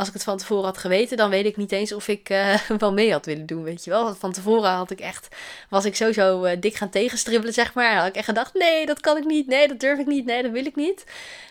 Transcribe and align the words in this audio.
als 0.00 0.08
ik 0.08 0.14
het 0.14 0.24
van 0.24 0.38
tevoren 0.38 0.64
had 0.64 0.78
geweten, 0.78 1.16
dan 1.16 1.30
weet 1.30 1.46
ik 1.46 1.56
niet 1.56 1.72
eens 1.72 1.92
of 1.92 2.08
ik 2.08 2.30
uh, 2.30 2.60
wel 2.78 2.92
mee 2.92 3.12
had 3.12 3.26
willen 3.26 3.46
doen, 3.46 3.62
weet 3.62 3.84
je 3.84 3.90
wel. 3.90 4.14
Van 4.14 4.32
tevoren 4.32 4.70
had 4.70 4.90
ik 4.90 5.00
echt, 5.00 5.28
was 5.68 5.84
ik 5.84 5.96
sowieso 5.96 6.44
uh, 6.44 6.52
dik 6.60 6.74
gaan 6.74 6.90
tegenstribbelen, 6.90 7.54
zeg 7.54 7.74
maar. 7.74 7.96
Had 7.96 8.06
ik 8.06 8.14
echt 8.14 8.24
gedacht, 8.24 8.54
nee, 8.54 8.86
dat 8.86 9.00
kan 9.00 9.16
ik 9.16 9.24
niet, 9.24 9.46
nee, 9.46 9.68
dat 9.68 9.80
durf 9.80 9.98
ik 9.98 10.06
niet, 10.06 10.24
nee, 10.24 10.42
dat 10.42 10.52
wil 10.52 10.66
ik 10.66 10.76
niet. 10.76 11.04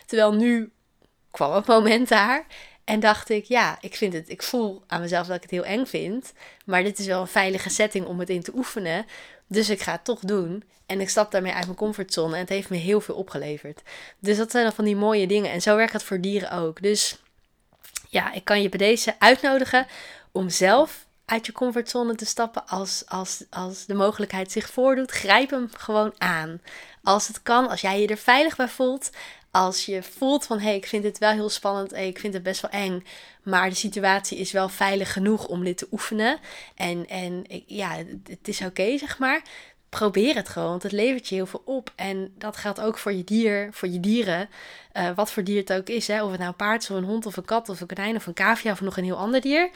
Terwijl 0.06 0.32
nu 0.34 0.70
kwam 1.30 1.54
het 1.54 1.66
moment 1.66 2.08
daar. 2.08 2.46
En 2.84 3.00
dacht 3.00 3.30
ik, 3.30 3.44
ja, 3.44 3.78
ik 3.80 3.96
vind 3.96 4.12
het, 4.12 4.28
ik 4.28 4.42
voel 4.42 4.82
aan 4.86 5.00
mezelf 5.00 5.26
dat 5.26 5.36
ik 5.36 5.42
het 5.42 5.50
heel 5.50 5.64
eng 5.64 5.86
vind. 5.86 6.32
Maar 6.64 6.82
dit 6.82 6.98
is 6.98 7.06
wel 7.06 7.20
een 7.20 7.26
veilige 7.26 7.70
setting 7.70 8.06
om 8.06 8.18
het 8.18 8.30
in 8.30 8.42
te 8.42 8.52
oefenen. 8.54 9.06
Dus 9.46 9.70
ik 9.70 9.80
ga 9.80 9.92
het 9.92 10.04
toch 10.04 10.20
doen. 10.20 10.64
En 10.86 11.00
ik 11.00 11.08
stap 11.08 11.30
daarmee 11.30 11.52
uit 11.52 11.64
mijn 11.64 11.76
comfortzone. 11.76 12.34
En 12.34 12.40
het 12.40 12.48
heeft 12.48 12.70
me 12.70 12.76
heel 12.76 13.00
veel 13.00 13.14
opgeleverd. 13.14 13.82
Dus 14.18 14.36
dat 14.36 14.50
zijn 14.50 14.64
dan 14.64 14.72
van 14.72 14.84
die 14.84 14.96
mooie 14.96 15.26
dingen. 15.26 15.50
En 15.50 15.62
zo 15.62 15.76
werkt 15.76 15.92
het 15.92 16.02
voor 16.02 16.20
dieren 16.20 16.52
ook. 16.52 16.82
Dus 16.82 17.19
ja, 18.10 18.32
ik 18.32 18.44
kan 18.44 18.62
je 18.62 18.68
bij 18.68 18.78
deze 18.78 19.14
uitnodigen 19.18 19.86
om 20.32 20.48
zelf 20.48 21.06
uit 21.24 21.46
je 21.46 21.52
comfortzone 21.52 22.14
te 22.14 22.24
stappen 22.24 22.66
als, 22.66 23.02
als, 23.06 23.44
als 23.50 23.86
de 23.86 23.94
mogelijkheid 23.94 24.52
zich 24.52 24.70
voordoet. 24.70 25.10
Grijp 25.10 25.50
hem 25.50 25.68
gewoon 25.76 26.12
aan. 26.18 26.60
Als 27.02 27.28
het 27.28 27.42
kan, 27.42 27.68
als 27.68 27.80
jij 27.80 28.00
je 28.00 28.06
er 28.06 28.16
veilig 28.16 28.56
bij 28.56 28.68
voelt. 28.68 29.10
Als 29.50 29.86
je 29.86 30.02
voelt 30.02 30.46
van 30.46 30.58
hé, 30.58 30.64
hey, 30.64 30.76
ik 30.76 30.86
vind 30.86 31.02
dit 31.02 31.18
wel 31.18 31.30
heel 31.30 31.48
spannend, 31.48 31.90
hey, 31.90 32.08
ik 32.08 32.18
vind 32.18 32.34
het 32.34 32.42
best 32.42 32.60
wel 32.60 32.70
eng, 32.70 33.06
maar 33.42 33.68
de 33.68 33.74
situatie 33.74 34.38
is 34.38 34.52
wel 34.52 34.68
veilig 34.68 35.12
genoeg 35.12 35.46
om 35.46 35.64
dit 35.64 35.76
te 35.76 35.88
oefenen. 35.90 36.38
En, 36.74 37.08
en 37.08 37.44
ja, 37.66 37.96
het 38.28 38.48
is 38.48 38.60
oké, 38.60 38.98
zeg 38.98 39.18
maar. 39.18 39.42
Probeer 39.90 40.34
het 40.34 40.48
gewoon, 40.48 40.68
want 40.68 40.82
het 40.82 40.92
levert 40.92 41.28
je 41.28 41.34
heel 41.34 41.46
veel 41.46 41.62
op. 41.64 41.92
En 41.96 42.32
dat 42.38 42.56
geldt 42.56 42.80
ook 42.80 42.98
voor 42.98 43.12
je 43.12 43.24
dier, 43.24 43.68
voor 43.72 43.88
je 43.88 44.00
dieren. 44.00 44.48
Uh, 44.96 45.10
wat 45.14 45.32
voor 45.32 45.44
dier 45.44 45.60
het 45.60 45.72
ook 45.72 45.88
is, 45.88 46.08
hè? 46.08 46.22
of 46.22 46.30
het 46.30 46.38
nou 46.38 46.50
een 46.50 46.56
paard 46.56 46.82
is, 46.82 46.90
of 46.90 46.96
een 46.96 47.04
hond, 47.04 47.26
of 47.26 47.36
een 47.36 47.44
kat, 47.44 47.68
of 47.68 47.80
een 47.80 47.86
konijn, 47.86 48.16
of 48.16 48.26
een 48.26 48.34
cavia, 48.34 48.72
of 48.72 48.80
nog 48.80 48.96
een 48.96 49.04
heel 49.04 49.16
ander 49.16 49.40
dier. 49.40 49.70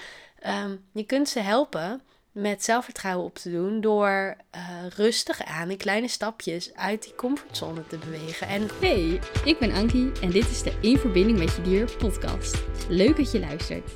Um, 0.46 0.84
je 0.92 1.04
kunt 1.04 1.28
ze 1.28 1.40
helpen 1.40 2.02
met 2.32 2.64
zelfvertrouwen 2.64 3.24
op 3.26 3.34
te 3.34 3.50
doen 3.50 3.80
door 3.80 4.36
uh, 4.56 4.60
rustig 4.96 5.44
aan 5.44 5.70
in 5.70 5.76
kleine 5.76 6.08
stapjes 6.08 6.74
uit 6.74 7.02
die 7.02 7.14
comfortzone 7.14 7.86
te 7.86 7.98
bewegen. 7.98 8.46
En 8.46 8.68
hey, 8.80 9.20
ik 9.44 9.58
ben 9.58 9.72
Ankie 9.72 10.12
en 10.20 10.30
dit 10.30 10.50
is 10.50 10.62
de 10.62 10.72
In 10.80 10.98
Verbinding 10.98 11.38
met 11.38 11.56
Je 11.56 11.62
Dier 11.62 11.96
podcast. 11.98 12.62
Leuk 12.88 13.16
dat 13.16 13.32
je 13.32 13.40
luistert. 13.40 13.90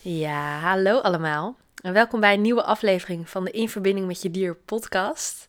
Ja, 0.00 0.58
hallo 0.58 0.98
allemaal 0.98 1.56
en 1.86 1.92
welkom 1.92 2.20
bij 2.20 2.34
een 2.34 2.40
nieuwe 2.40 2.62
aflevering 2.62 3.30
van 3.30 3.44
de 3.44 3.50
In 3.50 3.68
Verbinding 3.68 4.06
met 4.06 4.22
Je 4.22 4.30
Dier 4.30 4.54
podcast. 4.54 5.46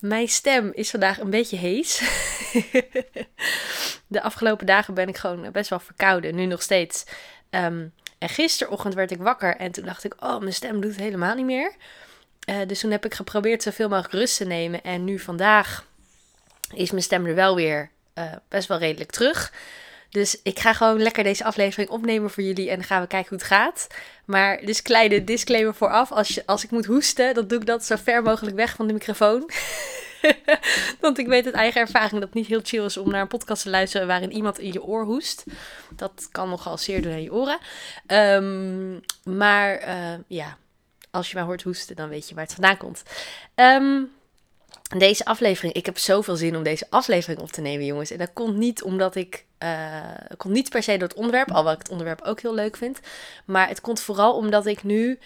Mijn 0.00 0.28
stem 0.28 0.72
is 0.74 0.90
vandaag 0.90 1.20
een 1.20 1.30
beetje 1.30 1.56
hees. 1.56 2.02
de 4.06 4.22
afgelopen 4.22 4.66
dagen 4.66 4.94
ben 4.94 5.08
ik 5.08 5.16
gewoon 5.16 5.52
best 5.52 5.70
wel 5.70 5.78
verkouden, 5.78 6.34
nu 6.34 6.46
nog 6.46 6.62
steeds. 6.62 7.04
Um, 7.50 7.92
en 8.18 8.28
gisterochtend 8.28 8.94
werd 8.94 9.10
ik 9.10 9.18
wakker 9.18 9.56
en 9.56 9.72
toen 9.72 9.84
dacht 9.84 10.04
ik, 10.04 10.14
oh, 10.18 10.38
mijn 10.38 10.52
stem 10.52 10.80
doet 10.80 10.96
helemaal 10.96 11.34
niet 11.34 11.44
meer. 11.44 11.74
Uh, 12.48 12.56
dus 12.66 12.80
toen 12.80 12.90
heb 12.90 13.04
ik 13.04 13.14
geprobeerd 13.14 13.62
zoveel 13.62 13.88
mogelijk 13.88 14.14
rust 14.14 14.36
te 14.36 14.44
nemen. 14.44 14.82
En 14.82 15.04
nu 15.04 15.18
vandaag 15.18 15.86
is 16.74 16.90
mijn 16.90 17.02
stem 17.02 17.26
er 17.26 17.34
wel 17.34 17.54
weer 17.54 17.90
uh, 18.14 18.32
best 18.48 18.68
wel 18.68 18.78
redelijk 18.78 19.10
terug. 19.10 19.52
Dus 20.12 20.40
ik 20.42 20.58
ga 20.58 20.72
gewoon 20.72 21.02
lekker 21.02 21.24
deze 21.24 21.44
aflevering 21.44 21.90
opnemen 21.90 22.30
voor 22.30 22.42
jullie 22.42 22.70
en 22.70 22.76
dan 22.76 22.84
gaan 22.84 23.00
we 23.00 23.06
kijken 23.06 23.28
hoe 23.28 23.38
het 23.38 23.46
gaat. 23.46 23.86
Maar 24.24 24.60
dus 24.64 24.82
kleine 24.82 25.24
disclaimer 25.24 25.74
vooraf, 25.74 26.12
als, 26.12 26.28
je, 26.28 26.42
als 26.46 26.64
ik 26.64 26.70
moet 26.70 26.86
hoesten, 26.86 27.34
dan 27.34 27.46
doe 27.46 27.58
ik 27.58 27.66
dat 27.66 27.84
zo 27.84 27.96
ver 27.96 28.22
mogelijk 28.22 28.56
weg 28.56 28.74
van 28.76 28.86
de 28.86 28.92
microfoon. 28.92 29.50
Want 31.00 31.18
ik 31.18 31.26
weet 31.26 31.44
uit 31.44 31.54
eigen 31.54 31.80
ervaring 31.80 32.12
dat 32.12 32.22
het 32.22 32.34
niet 32.34 32.46
heel 32.46 32.60
chill 32.62 32.84
is 32.84 32.96
om 32.96 33.10
naar 33.10 33.20
een 33.20 33.28
podcast 33.28 33.62
te 33.62 33.70
luisteren 33.70 34.06
waarin 34.06 34.32
iemand 34.32 34.58
in 34.58 34.72
je 34.72 34.82
oor 34.82 35.04
hoest. 35.04 35.44
Dat 35.96 36.28
kan 36.30 36.48
nogal 36.48 36.78
zeer 36.78 37.02
doen 37.02 37.12
aan 37.12 37.22
je 37.22 37.32
oren. 37.32 37.58
Um, 38.06 39.00
maar 39.24 39.88
uh, 39.88 40.18
ja, 40.26 40.58
als 41.10 41.28
je 41.28 41.34
mij 41.34 41.44
hoort 41.44 41.62
hoesten, 41.62 41.96
dan 41.96 42.08
weet 42.08 42.28
je 42.28 42.34
waar 42.34 42.44
het 42.44 42.54
vandaan 42.54 42.76
komt. 42.76 43.02
Um, 43.54 44.10
deze 44.96 45.24
aflevering, 45.24 45.74
ik 45.74 45.86
heb 45.86 45.98
zoveel 45.98 46.36
zin 46.36 46.56
om 46.56 46.62
deze 46.62 46.86
aflevering 46.90 47.40
op 47.40 47.52
te 47.52 47.60
nemen, 47.60 47.86
jongens. 47.86 48.10
En 48.10 48.18
dat 48.18 48.32
komt 48.32 48.56
niet 48.56 48.82
omdat 48.82 49.14
ik, 49.14 49.44
uh, 49.62 50.36
komt 50.36 50.54
niet 50.54 50.70
per 50.70 50.82
se 50.82 50.96
door 50.96 51.08
het 51.08 51.16
onderwerp, 51.16 51.48
alhoewel 51.48 51.72
ik 51.72 51.78
het 51.78 51.90
onderwerp 51.90 52.22
ook 52.22 52.40
heel 52.40 52.54
leuk 52.54 52.76
vind. 52.76 53.00
Maar 53.44 53.68
het 53.68 53.80
komt 53.80 54.00
vooral 54.00 54.36
omdat 54.36 54.66
ik 54.66 54.82
nu, 54.82 55.18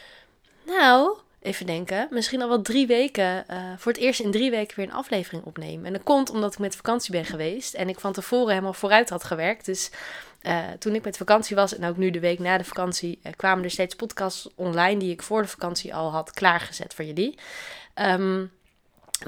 nou, 0.66 1.16
even 1.40 1.66
denken, 1.66 2.06
misschien 2.10 2.42
al 2.42 2.48
wel 2.48 2.62
drie 2.62 2.86
weken, 2.86 3.44
uh, 3.50 3.56
voor 3.76 3.92
het 3.92 4.00
eerst 4.00 4.20
in 4.20 4.30
drie 4.30 4.50
weken 4.50 4.76
weer 4.76 4.86
een 4.86 4.92
aflevering 4.92 5.44
opnemen. 5.44 5.86
En 5.86 5.92
dat 5.92 6.02
komt 6.02 6.30
omdat 6.30 6.52
ik 6.52 6.58
met 6.58 6.76
vakantie 6.76 7.12
ben 7.12 7.24
geweest 7.24 7.74
en 7.74 7.88
ik 7.88 8.00
van 8.00 8.12
tevoren 8.12 8.48
helemaal 8.48 8.72
vooruit 8.72 9.10
had 9.10 9.24
gewerkt. 9.24 9.64
Dus 9.64 9.90
uh, 10.42 10.58
toen 10.78 10.94
ik 10.94 11.04
met 11.04 11.16
vakantie 11.16 11.56
was 11.56 11.76
en 11.76 11.88
ook 11.88 11.96
nu 11.96 12.10
de 12.10 12.20
week 12.20 12.38
na 12.38 12.58
de 12.58 12.64
vakantie, 12.64 13.20
kwamen 13.36 13.64
er 13.64 13.70
steeds 13.70 13.94
podcasts 13.94 14.48
online 14.54 14.98
die 15.00 15.12
ik 15.12 15.22
voor 15.22 15.42
de 15.42 15.48
vakantie 15.48 15.94
al 15.94 16.10
had 16.10 16.30
klaargezet 16.30 16.94
voor 16.94 17.04
jullie. 17.04 17.38
Um, 17.94 18.50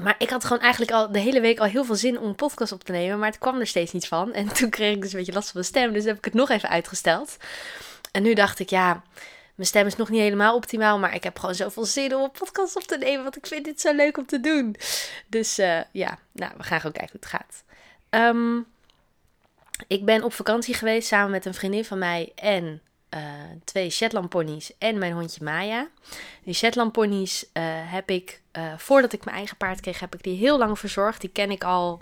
maar 0.01 0.15
ik 0.17 0.29
had 0.29 0.43
gewoon 0.43 0.61
eigenlijk 0.61 0.91
al 0.91 1.11
de 1.11 1.19
hele 1.19 1.41
week 1.41 1.59
al 1.59 1.65
heel 1.65 1.85
veel 1.85 1.95
zin 1.95 2.19
om 2.19 2.27
een 2.27 2.35
podcast 2.35 2.71
op 2.71 2.83
te 2.83 2.91
nemen, 2.91 3.19
maar 3.19 3.29
het 3.29 3.39
kwam 3.39 3.59
er 3.59 3.67
steeds 3.67 3.91
niet 3.91 4.07
van. 4.07 4.33
En 4.33 4.53
toen 4.57 4.69
kreeg 4.69 4.95
ik 4.95 5.01
dus 5.01 5.11
een 5.11 5.17
beetje 5.17 5.33
last 5.33 5.51
van 5.51 5.59
mijn 5.59 5.73
stem, 5.73 5.93
dus 5.93 6.03
heb 6.03 6.17
ik 6.17 6.25
het 6.25 6.33
nog 6.33 6.49
even 6.49 6.69
uitgesteld. 6.69 7.37
En 8.11 8.23
nu 8.23 8.33
dacht 8.33 8.59
ik, 8.59 8.69
ja, 8.69 9.03
mijn 9.55 9.67
stem 9.67 9.85
is 9.85 9.95
nog 9.95 10.09
niet 10.09 10.21
helemaal 10.21 10.55
optimaal, 10.55 10.99
maar 10.99 11.15
ik 11.15 11.23
heb 11.23 11.39
gewoon 11.39 11.55
zoveel 11.55 11.85
zin 11.85 12.15
om 12.15 12.23
een 12.23 12.31
podcast 12.31 12.75
op 12.75 12.83
te 12.83 12.97
nemen, 12.97 13.23
want 13.23 13.37
ik 13.37 13.47
vind 13.47 13.65
dit 13.65 13.81
zo 13.81 13.93
leuk 13.93 14.17
om 14.17 14.25
te 14.25 14.39
doen. 14.39 14.75
Dus 15.27 15.59
uh, 15.59 15.79
ja, 15.91 16.17
nou, 16.31 16.51
we 16.57 16.63
gaan 16.63 16.77
gewoon 16.77 16.95
kijken 16.95 17.19
hoe 17.19 17.29
het 17.29 17.29
gaat. 17.29 17.63
Um, 18.09 18.65
ik 19.87 20.05
ben 20.05 20.23
op 20.23 20.33
vakantie 20.33 20.73
geweest 20.73 21.07
samen 21.07 21.31
met 21.31 21.45
een 21.45 21.53
vriendin 21.53 21.85
van 21.85 21.97
mij 21.97 22.31
en 22.35 22.81
uh, 23.15 23.21
twee 23.63 23.89
Shetland 23.89 24.29
ponies 24.29 24.77
en 24.77 24.97
mijn 24.97 25.13
hondje 25.13 25.43
Maya. 25.43 25.87
Die 26.43 26.53
Shetland 26.53 26.91
ponies 26.91 27.43
uh, 27.43 27.63
heb 27.91 28.09
ik, 28.09 28.41
uh, 28.57 28.73
voordat 28.77 29.13
ik 29.13 29.25
mijn 29.25 29.37
eigen 29.37 29.57
paard 29.57 29.79
kreeg, 29.79 29.99
heb 29.99 30.15
ik 30.15 30.23
die 30.23 30.37
heel 30.37 30.57
lang 30.57 30.79
verzorgd. 30.79 31.21
Die 31.21 31.29
ken 31.29 31.51
ik 31.51 31.63
al, 31.63 32.01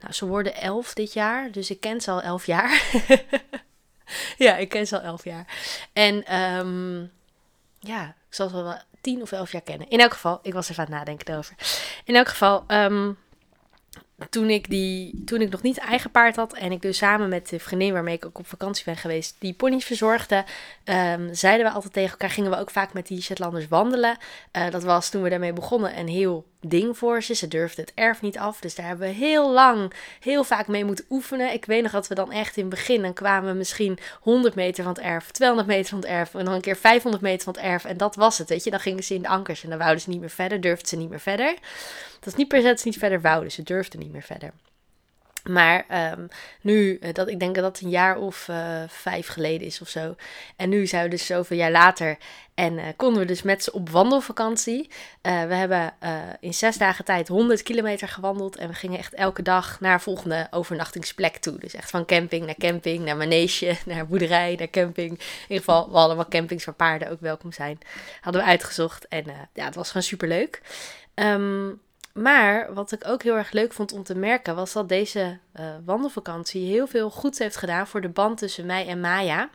nou 0.00 0.12
ze 0.12 0.26
worden 0.26 0.54
elf 0.54 0.94
dit 0.94 1.12
jaar, 1.12 1.50
dus 1.50 1.70
ik 1.70 1.80
ken 1.80 2.00
ze 2.00 2.10
al 2.10 2.22
elf 2.22 2.46
jaar. 2.46 2.82
ja, 4.36 4.56
ik 4.56 4.68
ken 4.68 4.86
ze 4.86 4.96
al 4.98 5.04
elf 5.04 5.24
jaar. 5.24 5.46
En 5.92 6.36
um, 6.36 7.10
ja, 7.78 8.08
ik 8.08 8.34
zal 8.34 8.48
ze 8.48 8.62
wel 8.62 8.78
tien 9.00 9.22
of 9.22 9.32
elf 9.32 9.52
jaar 9.52 9.62
kennen. 9.62 9.88
In 9.88 10.00
elk 10.00 10.12
geval, 10.12 10.38
ik 10.42 10.52
was 10.52 10.68
even 10.68 10.84
aan 10.84 10.90
het 10.90 10.98
nadenken 10.98 11.32
erover. 11.32 11.54
In 12.04 12.16
elk 12.16 12.28
geval, 12.28 12.64
um, 12.68 13.18
toen 14.30 14.50
ik, 14.50 14.70
die, 14.70 15.22
toen 15.24 15.40
ik 15.40 15.50
nog 15.50 15.62
niet 15.62 15.78
eigen 15.78 16.10
paard 16.10 16.36
had 16.36 16.52
en 16.52 16.72
ik 16.72 16.82
dus 16.82 16.96
samen 16.96 17.28
met 17.28 17.48
de 17.48 17.58
vriendin 17.58 17.92
waarmee 17.92 18.14
ik 18.14 18.26
ook 18.26 18.38
op 18.38 18.46
vakantie 18.46 18.84
ben 18.84 18.96
geweest, 18.96 19.36
die 19.38 19.54
ponies 19.54 19.84
verzorgde, 19.84 20.44
um, 20.84 21.34
zeiden 21.34 21.66
we 21.66 21.72
altijd 21.72 21.92
tegen 21.92 22.10
elkaar, 22.10 22.30
gingen 22.30 22.50
we 22.50 22.58
ook 22.58 22.70
vaak 22.70 22.92
met 22.92 23.06
die 23.06 23.22
Shetlanders 23.22 23.68
wandelen. 23.68 24.16
Uh, 24.52 24.70
dat 24.70 24.82
was 24.82 25.10
toen 25.10 25.22
we 25.22 25.28
daarmee 25.28 25.52
begonnen 25.52 25.98
een 25.98 26.08
heel 26.08 26.46
ding 26.60 26.98
voor 26.98 27.22
ze. 27.22 27.34
Ze 27.34 27.48
durfde 27.48 27.80
het 27.80 27.92
erf 27.94 28.20
niet 28.20 28.38
af, 28.38 28.60
dus 28.60 28.74
daar 28.74 28.86
hebben 28.86 29.08
we 29.08 29.14
heel 29.14 29.50
lang, 29.50 29.92
heel 30.20 30.44
vaak 30.44 30.66
mee 30.68 30.84
moeten 30.84 31.04
oefenen. 31.10 31.52
Ik 31.52 31.64
weet 31.64 31.82
nog 31.82 31.92
dat 31.92 32.08
we 32.08 32.14
dan 32.14 32.32
echt 32.32 32.56
in 32.56 32.62
het 32.62 32.74
begin, 32.74 33.02
dan 33.02 33.12
kwamen 33.12 33.50
we 33.50 33.56
misschien 33.56 33.98
100 34.20 34.54
meter 34.54 34.84
van 34.84 34.92
het 34.92 35.02
erf, 35.02 35.30
200 35.30 35.68
meter 35.68 35.88
van 35.88 35.98
het 35.98 36.08
erf 36.08 36.34
en 36.34 36.44
dan 36.44 36.54
een 36.54 36.60
keer 36.60 36.76
500 36.76 37.22
meter 37.22 37.44
van 37.44 37.52
het 37.52 37.62
erf 37.62 37.84
en 37.84 37.96
dat 37.96 38.14
was 38.14 38.38
het, 38.38 38.48
weet 38.48 38.64
je. 38.64 38.70
Dan 38.70 38.80
gingen 38.80 39.04
ze 39.04 39.14
in 39.14 39.22
de 39.22 39.28
ankers 39.28 39.62
en 39.62 39.68
dan 39.68 39.78
wouden 39.78 40.00
ze 40.00 40.10
niet 40.10 40.20
meer 40.20 40.30
verder, 40.30 40.60
durfden 40.60 40.88
ze 40.88 40.96
niet 40.96 41.10
meer 41.10 41.20
verder. 41.20 41.54
Dat 42.22 42.32
is 42.32 42.38
niet 42.38 42.48
per 42.48 42.60
se 42.60 42.66
dat 42.66 42.80
ze 42.80 42.88
niet 42.88 42.98
verder 42.98 43.20
wouden, 43.20 43.52
ze 43.52 43.62
durfden 43.62 44.00
niet 44.00 44.12
meer 44.12 44.22
verder. 44.22 44.52
Maar 45.50 46.12
um, 46.12 46.28
nu, 46.60 46.98
eh, 46.98 47.12
dat, 47.12 47.28
ik 47.28 47.40
denk 47.40 47.54
dat 47.54 47.64
dat 47.64 47.80
een 47.80 47.90
jaar 47.90 48.16
of 48.16 48.48
uh, 48.48 48.82
vijf 48.88 49.26
geleden 49.26 49.66
is 49.66 49.80
of 49.80 49.88
zo. 49.88 50.14
En 50.56 50.68
nu 50.68 50.86
zijn 50.86 51.04
we 51.04 51.10
dus 51.10 51.26
zoveel 51.26 51.56
jaar 51.56 51.70
later. 51.70 52.16
En 52.54 52.72
uh, 52.72 52.84
konden 52.96 53.20
we 53.20 53.26
dus 53.26 53.42
met 53.42 53.62
ze 53.62 53.72
op 53.72 53.88
wandelvakantie. 53.88 54.90
we 55.22 55.30
hebben 55.30 55.94
in 56.40 56.54
zes 56.54 56.76
dagen 56.76 57.04
tijd 57.04 57.28
100 57.28 57.62
kilometer 57.62 58.08
gewandeld. 58.08 58.56
En 58.56 58.68
we 58.68 58.74
gingen 58.74 58.98
echt 58.98 59.14
elke 59.14 59.42
dag 59.42 59.80
naar 59.80 60.00
volgende 60.00 60.46
overnachtingsplek 60.50 61.36
toe. 61.36 61.58
Dus 61.58 61.74
echt 61.74 61.90
van 61.90 62.04
camping 62.04 62.46
naar 62.46 62.58
camping, 62.58 63.04
naar 63.04 63.16
manege, 63.16 63.76
naar 63.86 64.06
boerderij, 64.06 64.54
naar 64.58 64.70
camping. 64.70 65.10
In 65.10 65.26
ieder 65.48 65.64
geval, 65.64 66.08
we 66.08 66.14
wel 66.14 66.28
campings 66.28 66.64
waar 66.64 66.74
paarden 66.74 67.10
ook 67.10 67.20
welkom 67.20 67.52
zijn. 67.52 67.78
Hadden 68.20 68.42
we 68.42 68.48
uitgezocht. 68.48 69.08
En 69.08 69.24
ja, 69.54 69.64
het 69.64 69.74
was 69.74 69.86
gewoon 69.86 70.02
super 70.02 70.28
leuk. 70.28 70.60
Um, 71.14 71.80
maar 72.12 72.74
wat 72.74 72.92
ik 72.92 73.06
ook 73.06 73.22
heel 73.22 73.36
erg 73.36 73.52
leuk 73.52 73.72
vond 73.72 73.92
om 73.92 74.02
te 74.02 74.14
merken, 74.14 74.54
was 74.54 74.72
dat 74.72 74.88
deze 74.88 75.38
uh, 75.60 75.66
wandelvakantie 75.84 76.66
heel 76.66 76.86
veel 76.86 77.10
goeds 77.10 77.38
heeft 77.38 77.56
gedaan 77.56 77.86
voor 77.86 78.00
de 78.00 78.08
band 78.08 78.38
tussen 78.38 78.66
mij 78.66 78.86
en 78.86 79.00
Maya. 79.00 79.50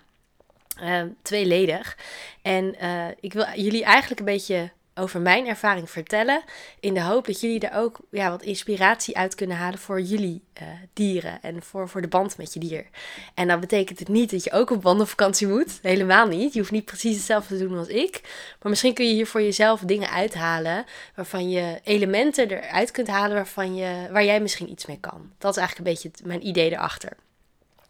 Uh, 0.81 1.01
tweeledig. 1.21 1.97
En 2.41 2.75
uh, 2.81 3.07
ik 3.19 3.33
wil 3.33 3.45
jullie 3.55 3.83
eigenlijk 3.83 4.19
een 4.19 4.25
beetje 4.25 4.71
over 4.97 5.21
mijn 5.21 5.47
ervaring 5.47 5.89
vertellen. 5.89 6.41
In 6.79 6.93
de 6.93 7.01
hoop 7.01 7.25
dat 7.25 7.41
jullie 7.41 7.59
er 7.59 7.77
ook 7.77 7.99
ja, 8.11 8.29
wat 8.29 8.41
inspiratie 8.41 9.17
uit 9.17 9.35
kunnen 9.35 9.57
halen 9.57 9.79
voor 9.79 10.01
jullie 10.01 10.43
uh, 10.61 10.67
dieren. 10.93 11.41
En 11.41 11.63
voor, 11.63 11.89
voor 11.89 12.01
de 12.01 12.07
band 12.07 12.37
met 12.37 12.53
je 12.53 12.59
dier. 12.59 12.85
En 13.33 13.47
dat 13.47 13.59
betekent 13.59 13.99
het 13.99 14.07
niet 14.07 14.31
dat 14.31 14.43
je 14.43 14.51
ook 14.51 14.69
op 14.69 14.83
wandelvakantie 14.83 15.47
moet. 15.47 15.79
Helemaal 15.81 16.27
niet. 16.27 16.53
Je 16.53 16.59
hoeft 16.59 16.71
niet 16.71 16.85
precies 16.85 17.15
hetzelfde 17.15 17.57
te 17.57 17.67
doen 17.67 17.77
als 17.77 17.87
ik. 17.87 18.21
Maar 18.61 18.69
misschien 18.69 18.93
kun 18.93 19.07
je 19.07 19.13
hier 19.13 19.27
voor 19.27 19.41
jezelf 19.41 19.79
dingen 19.79 20.09
uithalen. 20.09 20.85
Waarvan 21.15 21.49
je 21.49 21.79
elementen 21.83 22.49
eruit 22.49 22.91
kunt 22.91 23.07
halen 23.07 23.35
waarvan 23.35 23.75
je, 23.75 24.07
waar 24.11 24.25
jij 24.25 24.39
misschien 24.41 24.71
iets 24.71 24.85
mee 24.85 24.99
kan. 24.99 25.31
Dat 25.37 25.51
is 25.51 25.57
eigenlijk 25.57 25.87
een 25.87 25.93
beetje 25.93 26.27
mijn 26.27 26.47
idee 26.47 26.71
erachter. 26.71 27.11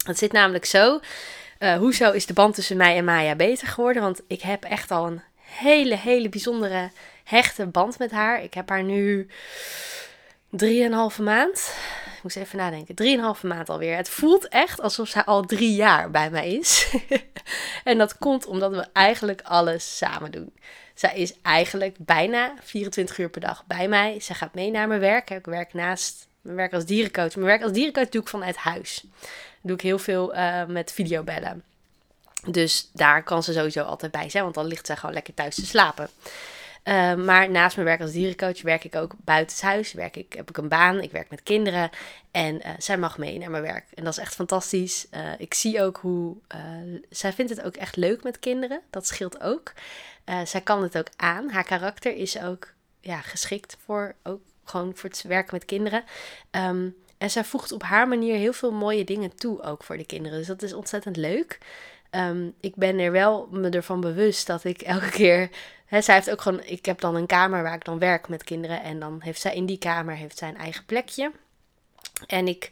Het 0.05 0.17
zit 0.17 0.31
namelijk 0.31 0.65
zo. 0.65 0.99
Uh, 1.59 1.77
hoezo 1.77 2.11
is 2.11 2.25
de 2.25 2.33
band 2.33 2.55
tussen 2.55 2.77
mij 2.77 2.97
en 2.97 3.05
Maya 3.05 3.35
beter 3.35 3.67
geworden? 3.67 4.01
Want 4.01 4.21
ik 4.27 4.41
heb 4.41 4.63
echt 4.63 4.91
al 4.91 5.07
een 5.07 5.21
hele, 5.47 5.95
hele 5.95 6.29
bijzondere 6.29 6.91
hechte 7.23 7.65
band 7.65 7.99
met 7.99 8.11
haar. 8.11 8.43
Ik 8.43 8.53
heb 8.53 8.69
haar 8.69 8.83
nu 8.83 9.27
drieënhalve 10.49 11.21
maand. 11.21 11.73
Ik 12.15 12.23
moest 12.23 12.35
even 12.35 12.57
nadenken. 12.57 12.95
Drieënhalve 12.95 13.47
maand 13.47 13.69
alweer. 13.69 13.95
Het 13.95 14.09
voelt 14.09 14.47
echt 14.47 14.81
alsof 14.81 15.07
zij 15.07 15.23
al 15.23 15.41
drie 15.41 15.75
jaar 15.75 16.11
bij 16.11 16.29
mij 16.29 16.49
is. 16.53 16.95
en 17.83 17.97
dat 17.97 18.17
komt 18.17 18.45
omdat 18.45 18.71
we 18.71 18.85
eigenlijk 18.93 19.41
alles 19.43 19.97
samen 19.97 20.31
doen. 20.31 20.53
Zij 20.93 21.15
is 21.15 21.33
eigenlijk 21.41 21.95
bijna 21.99 22.53
24 22.63 23.17
uur 23.17 23.29
per 23.29 23.41
dag 23.41 23.63
bij 23.67 23.87
mij. 23.87 24.19
Ze 24.19 24.33
gaat 24.33 24.53
mee 24.53 24.71
naar 24.71 24.87
mijn 24.87 24.99
werk. 24.99 25.29
Ik 25.29 25.45
werk 25.45 25.73
naast 25.73 26.27
mijn 26.41 26.55
werk 26.55 26.73
als 26.73 26.85
dierencoach. 26.85 27.35
Mijn 27.35 27.47
werk 27.47 27.63
als 27.63 27.71
dierencoach 27.71 28.09
doe 28.09 28.21
ik 28.21 28.27
vanuit 28.27 28.55
huis. 28.55 29.05
doe 29.61 29.75
ik 29.75 29.81
heel 29.81 29.99
veel 29.99 30.35
uh, 30.35 30.65
met 30.65 30.91
videobellen. 30.91 31.63
Dus 32.51 32.89
daar 32.93 33.23
kan 33.23 33.43
ze 33.43 33.53
sowieso 33.53 33.83
altijd 33.83 34.11
bij 34.11 34.29
zijn, 34.29 34.43
want 34.43 34.55
dan 34.55 34.65
ligt 34.65 34.85
zij 34.85 34.95
gewoon 34.95 35.15
lekker 35.15 35.33
thuis 35.33 35.55
te 35.55 35.65
slapen. 35.65 36.09
Uh, 36.83 37.15
maar 37.15 37.49
naast 37.49 37.75
mijn 37.75 37.87
werk 37.87 38.01
als 38.01 38.11
dierencoach 38.11 38.61
werk 38.61 38.83
ik 38.83 38.95
ook 38.95 39.13
buitenshuis. 39.17 39.93
Werk 39.93 40.15
ik, 40.15 40.33
heb 40.33 40.49
ik 40.49 40.57
een 40.57 40.67
baan, 40.67 41.01
ik 41.01 41.11
werk 41.11 41.29
met 41.29 41.43
kinderen 41.43 41.89
en 42.31 42.55
uh, 42.55 42.69
zij 42.77 42.97
mag 42.97 43.17
mee 43.17 43.37
naar 43.37 43.49
mijn 43.49 43.63
werk. 43.63 43.85
En 43.93 44.03
dat 44.03 44.13
is 44.13 44.19
echt 44.19 44.35
fantastisch. 44.35 45.07
Uh, 45.11 45.19
ik 45.37 45.53
zie 45.53 45.81
ook 45.81 45.97
hoe, 45.97 46.35
zij 47.09 47.33
vindt 47.33 47.55
het 47.55 47.63
ook 47.63 47.75
echt 47.75 47.95
leuk 47.95 48.23
met 48.23 48.39
kinderen. 48.39 48.81
Dat 48.89 49.07
scheelt 49.07 49.41
ook. 49.41 49.73
zij 50.43 50.61
kan 50.61 50.83
het 50.83 50.97
ook 50.97 51.07
aan. 51.15 51.49
Haar 51.49 51.63
karakter 51.63 52.15
is 52.15 52.41
ook 52.41 52.73
ja, 53.01 53.21
geschikt 53.21 53.77
voor, 53.85 54.15
ook 54.23 54.41
gewoon 54.63 54.91
voor 54.95 55.09
het 55.09 55.21
werken 55.21 55.53
met 55.53 55.65
kinderen. 55.65 56.03
Um, 56.51 56.95
en 57.17 57.29
zij 57.29 57.43
voegt 57.43 57.71
op 57.71 57.83
haar 57.83 58.07
manier 58.07 58.35
heel 58.35 58.53
veel 58.53 58.71
mooie 58.71 59.03
dingen 59.03 59.35
toe, 59.35 59.61
ook 59.61 59.83
voor 59.83 59.97
de 59.97 60.05
kinderen. 60.05 60.37
Dus 60.37 60.47
dat 60.47 60.61
is 60.61 60.73
ontzettend 60.73 61.17
leuk. 61.17 61.57
Um, 62.17 62.53
ik 62.59 62.75
ben 62.75 62.99
er 62.99 63.11
wel 63.11 63.47
me 63.51 63.69
ervan 63.69 64.01
bewust 64.01 64.47
dat 64.47 64.63
ik 64.63 64.81
elke 64.81 65.09
keer. 65.09 65.49
Zij 65.89 66.15
heeft 66.15 66.31
ook 66.31 66.41
gewoon. 66.41 66.63
Ik 66.63 66.85
heb 66.85 66.99
dan 66.99 67.15
een 67.15 67.25
kamer 67.25 67.63
waar 67.63 67.73
ik 67.73 67.85
dan 67.85 67.99
werk 67.99 68.27
met 68.27 68.43
kinderen. 68.43 68.83
En 68.83 68.99
dan 68.99 69.21
heeft 69.21 69.41
zij 69.41 69.55
in 69.55 69.65
die 69.65 69.77
kamer 69.77 70.15
heeft 70.15 70.37
zij 70.37 70.49
een 70.49 70.57
eigen 70.57 70.85
plekje. 70.85 71.31
En 72.27 72.47
ik 72.47 72.71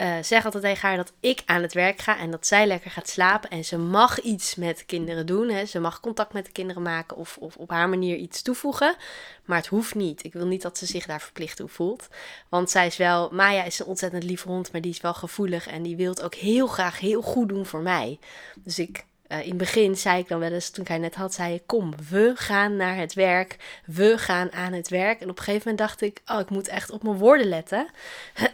uh, 0.00 0.14
zeg 0.22 0.44
altijd 0.44 0.62
tegen 0.62 0.88
haar 0.88 0.96
dat 0.96 1.12
ik 1.20 1.42
aan 1.46 1.62
het 1.62 1.72
werk 1.72 2.00
ga 2.00 2.18
en 2.18 2.30
dat 2.30 2.46
zij 2.46 2.66
lekker 2.66 2.90
gaat 2.90 3.08
slapen. 3.08 3.50
En 3.50 3.64
ze 3.64 3.78
mag 3.78 4.20
iets 4.20 4.54
met 4.54 4.86
kinderen 4.86 5.26
doen. 5.26 5.48
Hè. 5.48 5.64
Ze 5.64 5.80
mag 5.80 6.00
contact 6.00 6.32
met 6.32 6.44
de 6.44 6.52
kinderen 6.52 6.82
maken 6.82 7.16
of, 7.16 7.36
of 7.40 7.56
op 7.56 7.70
haar 7.70 7.88
manier 7.88 8.16
iets 8.16 8.42
toevoegen. 8.42 8.96
Maar 9.44 9.56
het 9.56 9.66
hoeft 9.66 9.94
niet. 9.94 10.24
Ik 10.24 10.32
wil 10.32 10.46
niet 10.46 10.62
dat 10.62 10.78
ze 10.78 10.86
zich 10.86 11.06
daar 11.06 11.20
verplicht 11.20 11.56
toe 11.56 11.68
voelt. 11.68 12.08
Want 12.48 12.70
zij 12.70 12.86
is 12.86 12.96
wel. 12.96 13.28
Maya 13.32 13.64
is 13.64 13.78
een 13.78 13.86
ontzettend 13.86 14.22
lieve 14.22 14.48
hond, 14.48 14.72
maar 14.72 14.80
die 14.80 14.92
is 14.92 15.00
wel 15.00 15.14
gevoelig. 15.14 15.66
En 15.66 15.82
die 15.82 15.96
wil 15.96 16.10
het 16.10 16.22
ook 16.22 16.34
heel 16.34 16.66
graag 16.66 16.98
heel 16.98 17.22
goed 17.22 17.48
doen 17.48 17.66
voor 17.66 17.82
mij. 17.82 18.18
Dus 18.54 18.78
ik 18.78 19.04
uh, 19.28 19.42
in 19.42 19.48
het 19.48 19.56
begin 19.56 19.96
zei 19.96 20.18
ik 20.18 20.28
dan 20.28 20.38
wel 20.38 20.52
eens, 20.52 20.70
toen 20.70 20.82
ik 20.82 20.88
hij 20.88 20.98
net 20.98 21.14
had, 21.14 21.34
zei 21.34 21.54
ik, 21.54 21.62
kom, 21.66 21.92
we 22.10 22.32
gaan 22.34 22.76
naar 22.76 22.96
het 22.96 23.14
werk. 23.14 23.56
We 23.86 24.18
gaan 24.18 24.52
aan 24.52 24.72
het 24.72 24.88
werk. 24.88 25.20
En 25.20 25.30
op 25.30 25.38
een 25.38 25.44
gegeven 25.44 25.68
moment 25.70 25.88
dacht 25.88 26.00
ik, 26.00 26.20
oh, 26.26 26.40
ik 26.40 26.50
moet 26.50 26.68
echt 26.68 26.90
op 26.90 27.02
mijn 27.02 27.16
woorden 27.16 27.48
letten. 27.48 27.86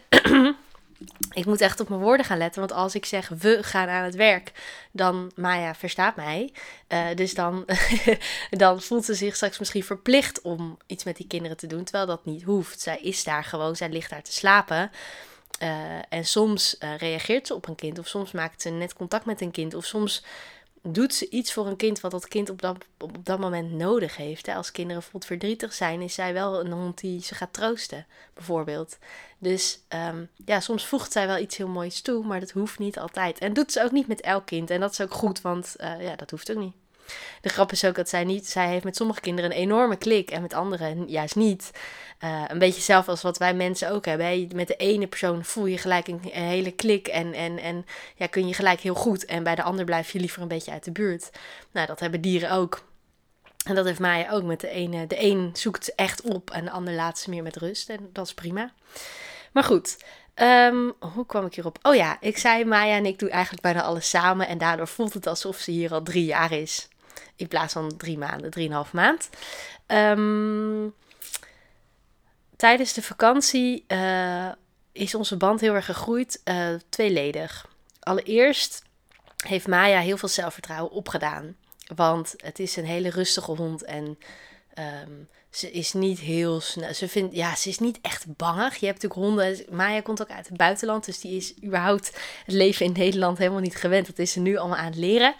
ik 1.32 1.46
moet 1.46 1.60
echt 1.60 1.80
op 1.80 1.88
mijn 1.88 2.00
woorden 2.00 2.26
gaan 2.26 2.38
letten. 2.38 2.60
Want 2.60 2.72
als 2.72 2.94
ik 2.94 3.04
zeg 3.04 3.28
we 3.28 3.58
gaan 3.62 3.88
aan 3.88 4.04
het 4.04 4.14
werk, 4.14 4.52
dan 4.90 5.30
Maya 5.34 5.74
verstaat 5.74 6.16
mij. 6.16 6.52
Uh, 6.88 7.06
dus 7.14 7.34
dan, 7.34 7.64
dan 8.50 8.82
voelt 8.82 9.04
ze 9.04 9.14
zich 9.14 9.34
straks 9.34 9.58
misschien 9.58 9.84
verplicht 9.84 10.40
om 10.40 10.76
iets 10.86 11.04
met 11.04 11.16
die 11.16 11.26
kinderen 11.26 11.56
te 11.56 11.66
doen. 11.66 11.84
Terwijl 11.84 12.06
dat 12.06 12.24
niet 12.24 12.42
hoeft. 12.42 12.80
Zij 12.80 12.98
is 13.00 13.24
daar 13.24 13.44
gewoon, 13.44 13.76
zij 13.76 13.88
ligt 13.88 14.10
daar 14.10 14.22
te 14.22 14.32
slapen. 14.32 14.90
Uh, 15.62 15.68
en 16.08 16.24
soms 16.24 16.76
uh, 16.80 16.96
reageert 16.96 17.46
ze 17.46 17.54
op 17.54 17.68
een 17.68 17.74
kind, 17.74 17.98
of 17.98 18.08
soms 18.08 18.32
maakt 18.32 18.62
ze 18.62 18.68
net 18.68 18.94
contact 18.94 19.24
met 19.24 19.40
een 19.40 19.50
kind, 19.50 19.74
of 19.74 19.84
soms 19.84 20.24
doet 20.92 21.14
ze 21.14 21.28
iets 21.28 21.52
voor 21.52 21.66
een 21.66 21.76
kind 21.76 22.00
wat 22.00 22.10
dat 22.10 22.28
kind 22.28 22.50
op 22.50 22.62
dat, 22.62 22.76
op 22.98 23.24
dat 23.24 23.38
moment 23.38 23.72
nodig 23.72 24.16
heeft. 24.16 24.46
Hè? 24.46 24.54
Als 24.54 24.72
kinderen 24.72 25.00
bijvoorbeeld 25.02 25.30
verdrietig 25.30 25.72
zijn, 25.72 26.00
is 26.00 26.14
zij 26.14 26.32
wel 26.32 26.60
een 26.60 26.72
hond 26.72 27.00
die 27.00 27.22
ze 27.22 27.34
gaat 27.34 27.52
troosten, 27.52 28.06
bijvoorbeeld. 28.34 28.98
Dus 29.38 29.78
um, 29.88 30.28
ja, 30.44 30.60
soms 30.60 30.86
voegt 30.86 31.12
zij 31.12 31.26
wel 31.26 31.38
iets 31.38 31.56
heel 31.56 31.68
moois 31.68 32.00
toe, 32.00 32.24
maar 32.24 32.40
dat 32.40 32.50
hoeft 32.50 32.78
niet 32.78 32.98
altijd. 32.98 33.38
En 33.38 33.52
doet 33.52 33.72
ze 33.72 33.82
ook 33.82 33.92
niet 33.92 34.06
met 34.06 34.20
elk 34.20 34.46
kind. 34.46 34.70
En 34.70 34.80
dat 34.80 34.92
is 34.92 35.00
ook 35.00 35.12
goed, 35.12 35.40
want 35.40 35.74
uh, 35.80 36.02
ja, 36.02 36.16
dat 36.16 36.30
hoeft 36.30 36.50
ook 36.50 36.58
niet. 36.58 36.74
De 37.40 37.48
grap 37.48 37.72
is 37.72 37.84
ook 37.84 37.94
dat 37.94 38.08
zij 38.08 38.24
niet, 38.24 38.48
zij 38.48 38.68
heeft 38.68 38.84
met 38.84 38.96
sommige 38.96 39.20
kinderen 39.20 39.50
een 39.50 39.56
enorme 39.56 39.96
klik 39.96 40.30
en 40.30 40.42
met 40.42 40.54
anderen 40.54 41.08
juist 41.08 41.36
niet. 41.36 41.70
Uh, 42.24 42.42
een 42.48 42.58
beetje 42.58 42.80
zelf 42.80 43.08
als 43.08 43.22
wat 43.22 43.38
wij 43.38 43.54
mensen 43.54 43.90
ook 43.90 44.04
hebben. 44.04 44.48
Met 44.54 44.68
de 44.68 44.76
ene 44.76 45.06
persoon 45.06 45.44
voel 45.44 45.66
je 45.66 45.78
gelijk 45.78 46.08
een, 46.08 46.20
hele 46.32 46.70
klik 46.70 47.08
en, 47.08 47.32
en, 47.32 47.58
en 47.58 47.86
ja, 48.14 48.26
kun 48.26 48.48
je 48.48 48.54
gelijk 48.54 48.80
heel 48.80 48.94
goed. 48.94 49.24
En 49.24 49.42
bij 49.42 49.54
de 49.54 49.62
ander 49.62 49.84
blijf 49.84 50.12
je 50.12 50.20
liever 50.20 50.42
een 50.42 50.48
beetje 50.48 50.72
uit 50.72 50.84
de 50.84 50.92
buurt. 50.92 51.30
Nou, 51.72 51.86
dat 51.86 52.00
hebben 52.00 52.20
dieren 52.20 52.50
ook. 52.50 52.84
En 53.66 53.74
dat 53.74 53.84
heeft 53.84 53.98
Maya 53.98 54.30
ook 54.30 54.42
met 54.42 54.60
de 54.60 54.68
ene. 54.68 55.06
De 55.06 55.22
een 55.22 55.50
zoekt 55.52 55.94
echt 55.94 56.22
op 56.22 56.50
en 56.50 56.64
de 56.64 56.70
ander 56.70 56.94
laat 56.94 57.18
ze 57.18 57.30
meer 57.30 57.42
met 57.42 57.56
rust. 57.56 57.88
En 57.88 58.10
dat 58.12 58.26
is 58.26 58.34
prima. 58.34 58.72
Maar 59.52 59.64
goed, 59.64 59.96
um, 60.34 60.92
hoe 61.14 61.26
kwam 61.26 61.46
ik 61.46 61.54
hierop? 61.54 61.78
Oh 61.82 61.94
ja, 61.94 62.16
ik 62.20 62.38
zei 62.38 62.64
Maya 62.64 62.96
en 62.96 63.06
ik 63.06 63.18
doe 63.18 63.30
eigenlijk 63.30 63.62
bijna 63.62 63.82
alles 63.82 64.08
samen. 64.08 64.48
En 64.48 64.58
daardoor 64.58 64.88
voelt 64.88 65.14
het 65.14 65.26
alsof 65.26 65.56
ze 65.56 65.70
hier 65.70 65.92
al 65.92 66.02
drie 66.02 66.24
jaar 66.24 66.52
is. 66.52 66.88
In 67.36 67.48
plaats 67.48 67.72
van 67.72 67.96
drie 67.96 68.18
maanden, 68.18 68.50
drieënhalf 68.50 68.92
maand. 68.92 69.28
Um, 69.86 70.94
tijdens 72.56 72.92
de 72.92 73.02
vakantie 73.02 73.84
uh, 73.88 74.48
is 74.92 75.14
onze 75.14 75.36
band 75.36 75.60
heel 75.60 75.74
erg 75.74 75.84
gegroeid. 75.84 76.40
Uh, 76.44 76.68
tweeledig. 76.88 77.66
Allereerst 78.00 78.82
heeft 79.46 79.66
Maya 79.66 80.00
heel 80.00 80.16
veel 80.16 80.28
zelfvertrouwen 80.28 80.92
opgedaan. 80.92 81.56
Want 81.94 82.34
het 82.36 82.58
is 82.58 82.76
een 82.76 82.84
hele 82.84 83.10
rustige 83.10 83.52
hond 83.52 83.84
en 83.84 84.18
um, 84.78 85.28
ze 85.50 85.70
is 85.70 85.92
niet 85.92 86.18
heel 86.18 86.60
snel. 86.60 86.94
Ze 86.94 87.08
vindt, 87.08 87.34
ja, 87.34 87.56
ze 87.56 87.68
is 87.68 87.78
niet 87.78 87.98
echt 88.02 88.36
bangig. 88.36 88.76
Je 88.76 88.86
hebt 88.86 89.02
natuurlijk 89.02 89.26
honden. 89.26 89.64
Maya 89.70 90.00
komt 90.00 90.22
ook 90.22 90.30
uit 90.30 90.48
het 90.48 90.56
buitenland, 90.56 91.04
dus 91.04 91.20
die 91.20 91.36
is 91.36 91.54
überhaupt 91.64 92.06
het 92.44 92.54
leven 92.54 92.86
in 92.86 92.92
Nederland 92.92 93.38
helemaal 93.38 93.60
niet 93.60 93.76
gewend. 93.76 94.06
Dat 94.06 94.18
is 94.18 94.32
ze 94.32 94.40
nu 94.40 94.56
allemaal 94.56 94.78
aan 94.78 94.84
het 94.84 94.96
leren. 94.96 95.34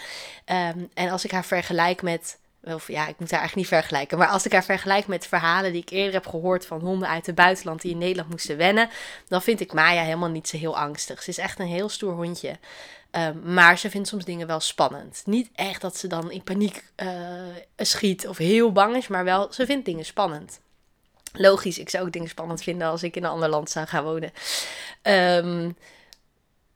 Um, 0.47 0.91
en 0.95 1.11
als 1.11 1.25
ik 1.25 1.31
haar 1.31 1.45
vergelijk 1.45 2.03
met 2.03 2.39
of 2.75 2.89
ja, 2.89 3.07
ik 3.07 3.19
moet 3.19 3.31
haar 3.31 3.41
eigenlijk 3.41 3.55
niet 3.55 3.81
vergelijken. 3.81 4.19
Maar 4.19 4.29
als 4.29 4.47
ik 4.47 4.53
haar 4.53 4.65
vergelijk 4.65 5.07
met 5.07 5.27
verhalen 5.27 5.73
die 5.73 5.81
ik 5.81 5.91
eerder 5.91 6.15
heb 6.15 6.27
gehoord 6.27 6.67
van 6.67 6.81
honden 6.81 7.09
uit 7.09 7.27
het 7.27 7.35
buitenland 7.35 7.81
die 7.81 7.91
in 7.91 7.99
Nederland 7.99 8.31
moesten 8.31 8.57
wennen, 8.57 8.89
dan 9.29 9.43
vind 9.43 9.61
ik 9.61 9.73
Maya 9.73 10.03
helemaal 10.03 10.29
niet 10.29 10.49
zo 10.49 10.57
heel 10.57 10.79
angstig. 10.79 11.23
Ze 11.23 11.31
is 11.31 11.39
echt 11.39 11.59
een 11.59 11.67
heel 11.67 11.89
stoer 11.89 12.13
hondje. 12.13 12.59
Um, 13.11 13.53
maar 13.55 13.79
ze 13.79 13.91
vindt 13.91 14.09
soms 14.09 14.25
dingen 14.25 14.47
wel 14.47 14.61
spannend. 14.61 15.23
Niet 15.25 15.51
echt 15.55 15.81
dat 15.81 15.97
ze 15.97 16.07
dan 16.07 16.31
in 16.31 16.43
paniek 16.43 16.85
uh, 17.03 17.11
schiet 17.77 18.29
of 18.29 18.37
heel 18.37 18.73
bang 18.73 18.97
is, 18.97 19.09
maar 19.09 19.25
wel, 19.25 19.53
ze 19.53 19.67
vindt 19.67 19.85
dingen 19.85 20.05
spannend. 20.05 20.61
Logisch, 21.33 21.79
ik 21.79 21.89
zou 21.89 22.05
ook 22.05 22.13
dingen 22.13 22.29
spannend 22.29 22.63
vinden 22.63 22.89
als 22.89 23.03
ik 23.03 23.17
in 23.17 23.25
een 23.25 23.31
ander 23.31 23.49
land 23.49 23.71
zou 23.71 23.87
gaan 23.87 24.05
wonen. 24.05 24.33
Um, 25.03 25.77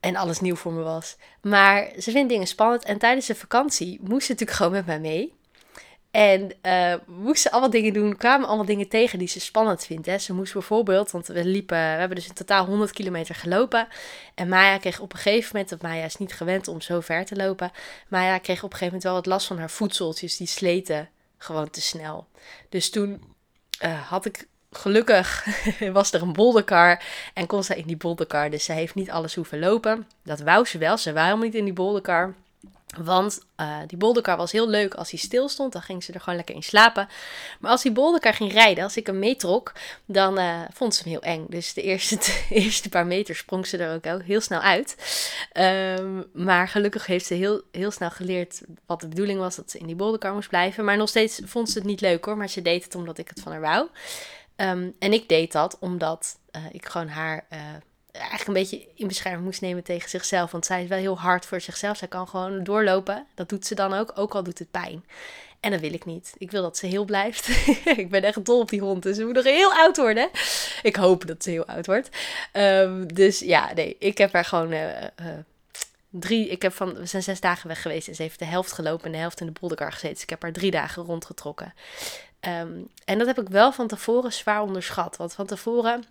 en 0.00 0.16
alles 0.16 0.40
nieuw 0.40 0.56
voor 0.56 0.72
me 0.72 0.82
was. 0.82 1.16
Maar 1.42 1.90
ze 1.98 2.10
vindt 2.10 2.28
dingen 2.28 2.46
spannend. 2.46 2.84
En 2.84 2.98
tijdens 2.98 3.26
de 3.26 3.34
vakantie 3.34 3.98
moest 4.02 4.26
ze 4.26 4.32
natuurlijk 4.32 4.58
gewoon 4.58 4.72
met 4.72 4.86
mij 4.86 5.00
mee. 5.00 5.34
En 6.10 6.52
uh, 6.62 6.94
moesten 7.06 7.50
allemaal 7.50 7.70
dingen 7.70 7.92
doen, 7.92 8.16
kwamen 8.16 8.46
allemaal 8.46 8.66
dingen 8.66 8.88
tegen 8.88 9.18
die 9.18 9.28
ze 9.28 9.40
spannend 9.40 9.84
vindt. 9.84 10.06
Hè. 10.06 10.18
Ze 10.18 10.32
moest 10.32 10.52
bijvoorbeeld, 10.52 11.10
want 11.10 11.26
we 11.26 11.44
liepen, 11.44 11.76
we 11.76 11.82
hebben 11.82 12.16
dus 12.16 12.28
in 12.28 12.34
totaal 12.34 12.66
100 12.66 12.92
kilometer 12.92 13.34
gelopen. 13.34 13.88
En 14.34 14.48
Maya 14.48 14.78
kreeg 14.78 15.00
op 15.00 15.12
een 15.12 15.18
gegeven 15.18 15.50
moment, 15.52 15.70
want 15.70 15.82
Maya 15.82 16.04
is 16.04 16.16
niet 16.16 16.32
gewend 16.32 16.68
om 16.68 16.80
zo 16.80 17.00
ver 17.00 17.24
te 17.24 17.36
lopen. 17.36 17.70
Maya 18.08 18.38
kreeg 18.38 18.62
op 18.62 18.72
een 18.72 18.78
gegeven 18.78 18.86
moment 18.86 19.02
wel 19.02 19.14
wat 19.14 19.26
last 19.26 19.46
van 19.46 19.58
haar 19.58 19.70
voedseltjes, 19.70 20.36
die 20.36 20.46
sleten 20.46 21.08
gewoon 21.38 21.70
te 21.70 21.80
snel. 21.80 22.26
Dus 22.68 22.90
toen 22.90 23.22
uh, 23.84 24.08
had 24.08 24.24
ik 24.24 24.48
gelukkig 24.72 25.46
was 25.92 26.12
er 26.12 26.22
een 26.22 26.32
bolderkar 26.32 27.04
en 27.34 27.46
kon 27.46 27.64
ze 27.64 27.76
in 27.76 27.86
die 27.86 27.96
bolderkar. 27.96 28.50
Dus 28.50 28.64
ze 28.64 28.72
heeft 28.72 28.94
niet 28.94 29.10
alles 29.10 29.34
hoeven 29.34 29.58
lopen. 29.58 30.08
Dat 30.24 30.40
wou 30.40 30.66
ze 30.66 30.78
wel. 30.78 30.96
Ze 30.96 31.12
wou 31.12 31.24
helemaal 31.24 31.46
niet 31.46 31.54
in 31.54 31.64
die 31.64 31.72
bolderkar. 31.72 32.34
Want 32.98 33.40
uh, 33.60 33.78
die 33.86 33.98
bolderkar 33.98 34.36
was 34.36 34.52
heel 34.52 34.68
leuk 34.68 34.94
als 34.94 35.10
hij 35.10 35.18
stil 35.18 35.48
stond. 35.48 35.72
Dan 35.72 35.82
ging 35.82 36.04
ze 36.04 36.12
er 36.12 36.20
gewoon 36.20 36.36
lekker 36.36 36.54
in 36.54 36.62
slapen. 36.62 37.08
Maar 37.60 37.70
als 37.70 37.82
die 37.82 37.92
bolderkar 37.92 38.34
ging 38.34 38.52
rijden, 38.52 38.84
als 38.84 38.96
ik 38.96 39.06
hem 39.06 39.18
meetrok, 39.18 39.72
dan 40.06 40.38
uh, 40.38 40.60
vond 40.72 40.94
ze 40.94 41.02
hem 41.02 41.12
heel 41.12 41.22
eng. 41.22 41.46
Dus 41.48 41.74
de 41.74 41.82
eerste, 41.82 42.18
eerste 42.50 42.88
paar 42.88 43.06
meter 43.06 43.36
sprong 43.36 43.66
ze 43.66 43.76
er 43.76 43.94
ook 43.94 44.22
heel 44.22 44.40
snel 44.40 44.60
uit. 44.60 44.96
Um, 45.98 46.26
maar 46.32 46.68
gelukkig 46.68 47.06
heeft 47.06 47.26
ze 47.26 47.34
heel, 47.34 47.62
heel 47.72 47.90
snel 47.90 48.10
geleerd 48.10 48.60
wat 48.86 49.00
de 49.00 49.08
bedoeling 49.08 49.38
was. 49.38 49.56
Dat 49.56 49.70
ze 49.70 49.78
in 49.78 49.86
die 49.86 49.96
bolderkar 49.96 50.34
moest 50.34 50.48
blijven. 50.48 50.84
Maar 50.84 50.96
nog 50.96 51.08
steeds 51.08 51.40
vond 51.44 51.70
ze 51.70 51.78
het 51.78 51.86
niet 51.86 52.00
leuk 52.00 52.24
hoor. 52.24 52.36
Maar 52.36 52.48
ze 52.48 52.62
deed 52.62 52.84
het 52.84 52.94
omdat 52.94 53.18
ik 53.18 53.28
het 53.28 53.40
van 53.40 53.52
haar 53.52 53.60
wou. 53.60 53.88
Um, 54.56 54.94
en 54.98 55.12
ik 55.12 55.28
deed 55.28 55.52
dat 55.52 55.76
omdat 55.80 56.38
uh, 56.52 56.62
ik 56.72 56.86
gewoon 56.86 57.08
haar 57.08 57.46
eigenlijk 58.12 58.46
een 58.46 58.54
beetje 58.54 58.88
in 58.94 59.08
bescherming 59.08 59.44
moest 59.44 59.60
nemen 59.60 59.82
tegen 59.82 60.08
zichzelf. 60.08 60.50
Want 60.50 60.66
zij 60.66 60.82
is 60.82 60.88
wel 60.88 60.98
heel 60.98 61.18
hard 61.18 61.46
voor 61.46 61.60
zichzelf. 61.60 61.96
Zij 61.96 62.08
kan 62.08 62.28
gewoon 62.28 62.64
doorlopen. 62.64 63.26
Dat 63.34 63.48
doet 63.48 63.66
ze 63.66 63.74
dan 63.74 63.92
ook, 63.92 64.12
ook 64.14 64.34
al 64.34 64.42
doet 64.42 64.58
het 64.58 64.70
pijn. 64.70 65.04
En 65.60 65.70
dat 65.70 65.80
wil 65.80 65.92
ik 65.92 66.04
niet. 66.04 66.34
Ik 66.38 66.50
wil 66.50 66.62
dat 66.62 66.76
ze 66.76 66.86
heel 66.86 67.04
blijft. 67.04 67.48
ik 68.02 68.10
ben 68.10 68.22
echt 68.22 68.44
dol 68.44 68.60
op 68.60 68.68
die 68.68 68.80
hond. 68.80 69.02
Dus 69.02 69.16
ze 69.16 69.24
moet 69.24 69.34
nog 69.34 69.44
heel 69.44 69.72
oud 69.72 69.96
worden. 69.96 70.30
Ik 70.82 70.96
hoop 70.96 71.26
dat 71.26 71.42
ze 71.42 71.50
heel 71.50 71.66
oud 71.66 71.86
wordt. 71.86 72.08
Um, 72.52 73.14
dus 73.14 73.38
ja, 73.38 73.72
nee. 73.74 73.96
Ik 73.98 74.18
heb 74.18 74.32
haar 74.32 74.44
gewoon 74.44 74.72
uh, 74.72 74.88
uh, 75.00 75.06
drie, 76.10 76.48
ik 76.48 76.62
heb 76.62 76.72
van, 76.72 76.94
we 76.94 77.06
zijn 77.06 77.22
zes 77.22 77.40
dagen 77.40 77.68
weg 77.68 77.82
geweest 77.82 78.08
en 78.08 78.14
ze 78.14 78.22
heeft 78.22 78.38
de 78.38 78.44
helft 78.44 78.72
gelopen 78.72 79.04
en 79.04 79.12
de 79.12 79.18
helft 79.18 79.40
in 79.40 79.46
de 79.46 79.52
bolderkar 79.60 79.92
gezeten. 79.92 80.14
Dus 80.14 80.22
ik 80.22 80.30
heb 80.30 80.42
haar 80.42 80.52
drie 80.52 80.70
dagen 80.70 81.02
rondgetrokken. 81.02 81.74
Ehm, 82.40 82.72
en 83.04 83.18
dat 83.18 83.26
heb 83.26 83.40
ik 83.40 83.48
wel 83.48 83.72
van 83.72 83.88
tevoren 83.88 84.32
zwaar 84.32 84.62
onderschat. 84.62 85.16
Want 85.16 85.32
van 85.32 85.46
tevoren 85.46 86.04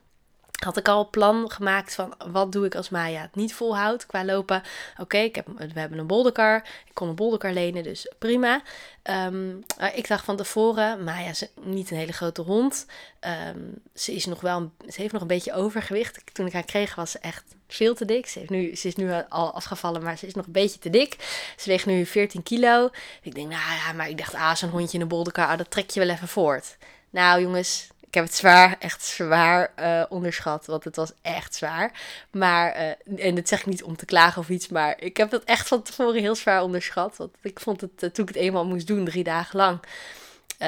had 0.59 0.77
ik 0.77 0.87
al 0.87 0.99
een 0.99 1.09
plan 1.09 1.51
gemaakt 1.51 1.95
van 1.95 2.13
wat 2.31 2.51
doe 2.51 2.65
ik 2.65 2.75
als 2.75 2.89
Maya 2.89 3.21
het 3.21 3.35
niet 3.35 3.53
volhoudt 3.53 4.05
qua 4.05 4.25
lopen. 4.25 4.63
Oké, 4.97 5.17
heb 5.17 5.47
we 5.55 5.79
hebben 5.79 5.99
een 5.99 6.07
bolderkar. 6.07 6.67
Ik 6.85 6.93
kon 6.93 7.07
een 7.09 7.15
bolderkar 7.15 7.53
lenen, 7.53 7.83
dus 7.83 8.11
prima. 8.17 8.61
Ehm, 9.01 9.57
ik 9.93 10.07
dacht 10.07 10.25
van 10.25 10.37
tevoren, 10.37 11.03
Maya 11.03 11.29
is 11.29 11.45
niet 11.61 11.91
een 11.91 11.97
hele 11.97 12.11
grote 12.11 12.41
hond. 12.41 12.85
Ehm, 13.19 13.59
ze, 13.93 14.13
is 14.13 14.25
nog 14.25 14.41
wel, 14.41 14.71
ze 14.87 15.01
heeft 15.01 15.13
nog 15.13 15.21
een 15.21 15.27
beetje 15.27 15.53
overgewicht. 15.53 16.21
Toen 16.33 16.45
ik 16.45 16.53
haar 16.53 16.63
kreeg 16.63 16.95
was 16.95 17.11
ze 17.11 17.19
echt 17.19 17.43
veel 17.67 17.95
te 17.95 18.05
dik. 18.05 18.27
Ze, 18.27 18.39
heeft 18.39 18.51
nu, 18.51 18.75
ze 18.75 18.87
is 18.87 18.95
nu 18.95 19.11
al 19.29 19.53
afgevallen, 19.53 20.03
maar 20.03 20.17
ze 20.17 20.27
is 20.27 20.33
nog 20.33 20.45
een 20.45 20.51
beetje 20.51 20.79
te 20.79 20.89
dik. 20.89 21.15
Ze 21.57 21.69
weegt 21.69 21.85
nu 21.85 22.05
14 22.05 22.43
kilo. 22.43 22.89
Ik 23.21 23.35
denk, 23.35 23.49
nou 23.49 23.73
ja, 23.85 23.93
maar 23.93 24.09
ik 24.09 24.17
dacht, 24.17 24.33
ah, 24.33 24.55
zo'n 24.55 24.69
hondje 24.69 24.95
in 24.97 25.01
een 25.01 25.07
bolderkar, 25.07 25.47
ah, 25.47 25.57
dat 25.57 25.71
trek 25.71 25.89
je 25.89 25.99
wel 25.99 26.09
even 26.09 26.27
voort. 26.27 26.77
Nou 27.09 27.41
jongens, 27.41 27.87
ik 28.09 28.15
heb 28.15 28.23
het 28.23 28.35
zwaar, 28.35 28.75
echt 28.79 29.03
zwaar 29.03 29.73
uh, 29.79 30.03
onderschat, 30.09 30.65
want 30.65 30.83
het 30.83 30.95
was 30.95 31.11
echt 31.21 31.55
zwaar. 31.55 31.91
Maar, 32.31 32.75
uh, 32.77 33.25
en 33.25 33.35
dat 33.35 33.47
zeg 33.47 33.59
ik 33.59 33.65
niet 33.65 33.83
om 33.83 33.95
te 33.95 34.05
klagen 34.05 34.41
of 34.41 34.49
iets, 34.49 34.67
maar 34.67 35.01
ik 35.01 35.17
heb 35.17 35.29
dat 35.29 35.43
echt 35.43 35.67
van 35.67 35.81
tevoren 35.81 36.21
heel 36.21 36.35
zwaar 36.35 36.61
onderschat. 36.61 37.17
Want 37.17 37.31
ik 37.41 37.59
vond 37.59 37.81
het, 37.81 38.03
uh, 38.03 38.09
toen 38.09 38.27
ik 38.27 38.33
het 38.33 38.43
eenmaal 38.43 38.65
moest 38.65 38.87
doen, 38.87 39.05
drie 39.05 39.23
dagen 39.23 39.57
lang, 39.57 39.79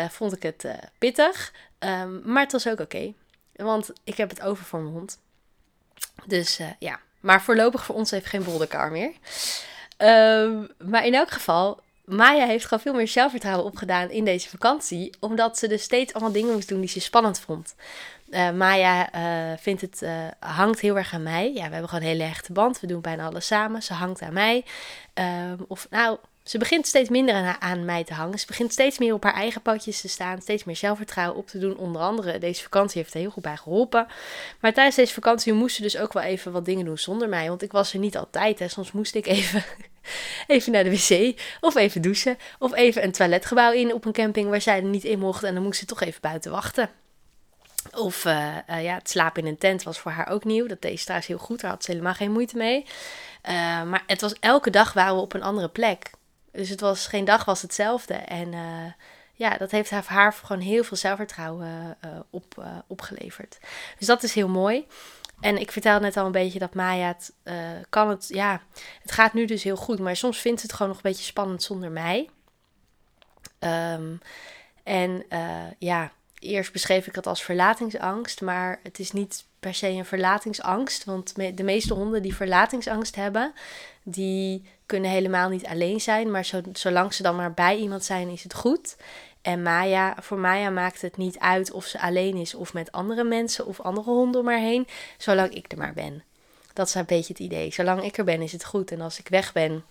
vond 0.09 0.35
ik 0.35 0.43
het 0.43 0.65
pittig. 0.97 1.53
Um, 1.79 2.21
maar 2.25 2.43
het 2.43 2.51
was 2.51 2.67
ook 2.67 2.79
oké, 2.79 3.13
want 3.55 3.91
ik 4.03 4.17
heb 4.17 4.29
het 4.29 4.41
over 4.41 4.65
voor 4.65 4.79
mijn 4.79 4.93
hond. 4.93 5.19
Dus 6.25 6.59
ja, 6.79 6.99
maar 7.19 7.41
voorlopig 7.41 7.85
voor 7.85 7.95
ons 7.95 8.11
heeft 8.11 8.25
geen 8.25 8.43
bolderkar 8.43 8.91
meer. 8.91 9.11
Um, 9.97 10.69
maar 10.77 11.05
in 11.05 11.13
elk 11.13 11.31
geval, 11.31 11.79
Maya 12.11 12.45
heeft 12.45 12.63
gewoon 12.65 12.83
veel 12.83 12.93
meer 12.93 13.07
zelfvertrouwen 13.07 13.65
opgedaan 13.65 14.09
in 14.09 14.25
deze 14.25 14.49
vakantie. 14.49 15.13
Omdat 15.19 15.57
ze 15.57 15.67
dus 15.67 15.83
steeds 15.83 16.13
allemaal 16.13 16.31
dingen 16.31 16.53
moest 16.53 16.67
doen 16.67 16.79
die 16.79 16.89
ze 16.89 16.99
spannend 16.99 17.39
vond. 17.39 17.75
Uh, 18.29 18.51
Maya 18.51 19.15
uh, 19.15 19.57
vindt 19.57 19.81
het, 19.81 20.01
uh, 20.01 20.27
hangt 20.39 20.79
heel 20.79 20.97
erg 20.97 21.13
aan 21.13 21.23
mij. 21.23 21.53
Ja, 21.53 21.65
we 21.65 21.71
hebben 21.71 21.89
gewoon 21.89 22.03
een 22.03 22.11
hele 22.11 22.23
hechte 22.23 22.53
band. 22.53 22.79
We 22.79 22.87
doen 22.87 23.01
bijna 23.01 23.25
alles 23.25 23.47
samen. 23.47 23.83
Ze 23.83 23.93
hangt 23.93 24.21
aan 24.21 24.33
mij. 24.33 24.65
Ehm, 25.13 25.57
of 25.67 25.87
nou, 25.89 26.17
ze 26.43 26.57
begint 26.57 26.87
steeds 26.87 27.09
minder 27.09 27.57
aan, 27.59 27.85
mij 27.85 28.03
te 28.03 28.13
hangen. 28.13 28.39
Ze 28.39 28.45
begint 28.45 28.71
steeds 28.71 28.97
meer 28.97 29.13
op 29.13 29.23
haar 29.23 29.33
eigen 29.33 29.61
pootjes 29.61 30.01
te 30.01 30.07
staan. 30.07 30.41
Steeds 30.41 30.63
meer 30.63 30.75
zelfvertrouwen 30.75 31.37
op 31.37 31.47
te 31.47 31.59
doen. 31.59 31.77
Onder 31.77 32.01
andere, 32.01 32.37
deze 32.37 32.63
vakantie 32.63 33.01
heeft 33.01 33.13
er 33.13 33.19
heel 33.19 33.29
goed 33.29 33.43
bij 33.43 33.57
geholpen. 33.57 34.07
Maar 34.59 34.73
tijdens 34.73 34.95
deze 34.95 35.13
vakantie 35.13 35.53
moest 35.53 35.75
ze 35.75 35.81
dus 35.81 35.97
ook 35.97 36.13
wel 36.13 36.23
even 36.23 36.51
wat 36.51 36.65
dingen 36.65 36.85
doen 36.85 36.97
zonder 36.97 37.29
mij. 37.29 37.47
Want 37.47 37.61
ik 37.61 37.71
was 37.71 37.93
er 37.93 37.99
niet 37.99 38.17
altijd. 38.17 38.59
Hè. 38.59 38.67
Soms 38.67 38.91
moest 38.91 39.15
ik 39.15 39.25
even 39.25 39.63
even 40.47 40.71
naar 40.71 40.83
de 40.83 40.89
wc, 40.89 41.41
of 41.59 41.75
even 41.75 42.01
douchen, 42.01 42.37
of 42.59 42.73
even 42.73 43.03
een 43.03 43.11
toiletgebouw 43.11 43.71
in 43.71 43.93
op 43.93 44.05
een 44.05 44.11
camping 44.11 44.49
waar 44.49 44.61
zij 44.61 44.75
er 44.75 44.83
niet 44.83 45.03
in 45.03 45.19
mocht 45.19 45.43
en 45.43 45.53
dan 45.53 45.63
moest 45.63 45.79
ze 45.79 45.85
toch 45.85 46.01
even 46.01 46.21
buiten 46.21 46.51
wachten. 46.51 46.89
Of 47.91 48.25
uh, 48.25 48.55
uh, 48.69 48.83
ja, 48.83 48.93
het 48.93 49.09
slapen 49.09 49.41
in 49.41 49.47
een 49.47 49.57
tent 49.57 49.83
was 49.83 49.99
voor 49.99 50.11
haar 50.11 50.27
ook 50.27 50.43
nieuw. 50.43 50.67
Dat 50.67 50.81
deed 50.81 50.97
ze 50.97 51.03
trouwens 51.03 51.29
heel 51.29 51.37
goed. 51.37 51.61
Daar 51.61 51.71
had 51.71 51.83
ze 51.83 51.91
helemaal 51.91 52.13
geen 52.13 52.31
moeite 52.31 52.57
mee. 52.57 52.85
Uh, 53.49 53.83
maar 53.83 54.03
het 54.07 54.21
was 54.21 54.33
elke 54.39 54.69
dag 54.69 54.93
waren 54.93 55.15
we 55.15 55.21
op 55.21 55.33
een 55.33 55.43
andere 55.43 55.69
plek. 55.69 56.09
Dus 56.51 56.69
het 56.69 56.79
was 56.79 57.07
geen 57.07 57.25
dag 57.25 57.45
was 57.45 57.61
hetzelfde. 57.61 58.13
En 58.13 58.53
ja, 59.33 59.57
dat 59.57 59.71
heeft 59.71 59.89
haar, 59.89 60.03
haar 60.05 60.33
gewoon 60.33 60.61
heel 60.61 60.83
veel 60.83 60.97
zelfvertrouwen 60.97 61.97
op, 62.29 62.63
opgeleverd. 62.87 63.57
Dus 63.97 64.07
dat 64.07 64.23
is 64.23 64.33
heel 64.33 64.47
mooi. 64.47 64.87
En 65.39 65.57
ik 65.57 65.71
vertelde 65.71 66.05
net 66.05 66.17
al 66.17 66.25
een 66.25 66.31
beetje 66.31 66.59
dat 66.59 66.73
Maya 66.73 67.07
het 67.07 67.33
kan 67.89 68.09
het, 68.09 68.27
ja, 68.27 68.61
het 69.01 69.11
gaat 69.11 69.33
nu 69.33 69.45
dus 69.45 69.63
heel 69.63 69.75
goed, 69.75 69.99
maar 69.99 70.15
soms 70.15 70.37
vindt 70.37 70.61
het 70.61 70.73
gewoon 70.73 70.87
nog 70.87 70.97
een 70.97 71.09
beetje 71.11 71.23
spannend 71.23 71.63
zonder 71.63 71.91
mij. 71.91 72.29
Um, 73.59 74.19
en 74.83 75.25
ja, 75.77 76.11
eerst 76.39 76.71
beschreef 76.71 77.07
ik 77.07 77.15
het 77.15 77.27
als 77.27 77.43
verlatingsangst, 77.43 78.41
maar 78.41 78.79
het 78.83 78.99
is 78.99 79.11
niet 79.11 79.45
per 79.61 79.73
se 79.73 79.87
een 79.87 80.05
verlatingsangst, 80.05 81.03
want 81.03 81.35
de 81.35 81.63
meeste 81.63 81.93
honden 81.93 82.21
die 82.21 82.35
verlatingsangst 82.35 83.15
hebben, 83.15 83.53
die 84.03 84.65
kunnen 84.85 85.09
helemaal 85.09 85.49
niet 85.49 85.65
alleen 85.65 86.01
zijn, 86.01 86.31
maar 86.31 86.49
zolang 86.73 87.13
ze 87.13 87.23
dan 87.23 87.35
maar 87.35 87.53
bij 87.53 87.77
iemand 87.77 88.03
zijn, 88.03 88.29
is 88.29 88.43
het 88.43 88.53
goed. 88.53 88.95
En 89.41 89.61
Maya, 89.61 90.15
voor 90.19 90.37
Maya 90.37 90.69
maakt 90.69 91.01
het 91.01 91.17
niet 91.17 91.39
uit 91.39 91.71
of 91.71 91.85
ze 91.85 91.99
alleen 91.99 92.35
is 92.35 92.55
of 92.55 92.73
met 92.73 92.91
andere 92.91 93.23
mensen 93.23 93.65
of 93.65 93.81
andere 93.81 94.09
honden 94.09 94.41
om 94.41 94.47
haar 94.47 94.59
heen, 94.59 94.87
zolang 95.17 95.53
ik 95.53 95.71
er 95.71 95.77
maar 95.77 95.93
ben. 95.93 96.23
Dat 96.73 96.87
is 96.87 96.93
een 96.93 97.05
beetje 97.05 97.33
het 97.33 97.41
idee. 97.41 97.73
Zolang 97.73 98.03
ik 98.03 98.17
er 98.17 98.23
ben, 98.23 98.41
is 98.41 98.51
het 98.51 98.65
goed. 98.65 98.91
En 98.91 99.01
als 99.01 99.19
ik 99.19 99.27
weg 99.27 99.53
ben, 99.53 99.83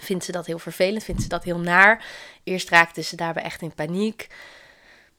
vindt 0.00 0.24
ze 0.24 0.32
dat 0.32 0.46
heel 0.46 0.58
vervelend, 0.58 1.04
vindt 1.04 1.22
ze 1.22 1.28
dat 1.28 1.44
heel 1.44 1.58
naar. 1.58 2.04
Eerst 2.44 2.68
raakte 2.68 3.02
ze 3.02 3.16
daarbij 3.16 3.42
echt 3.42 3.62
in 3.62 3.74
paniek. 3.74 4.28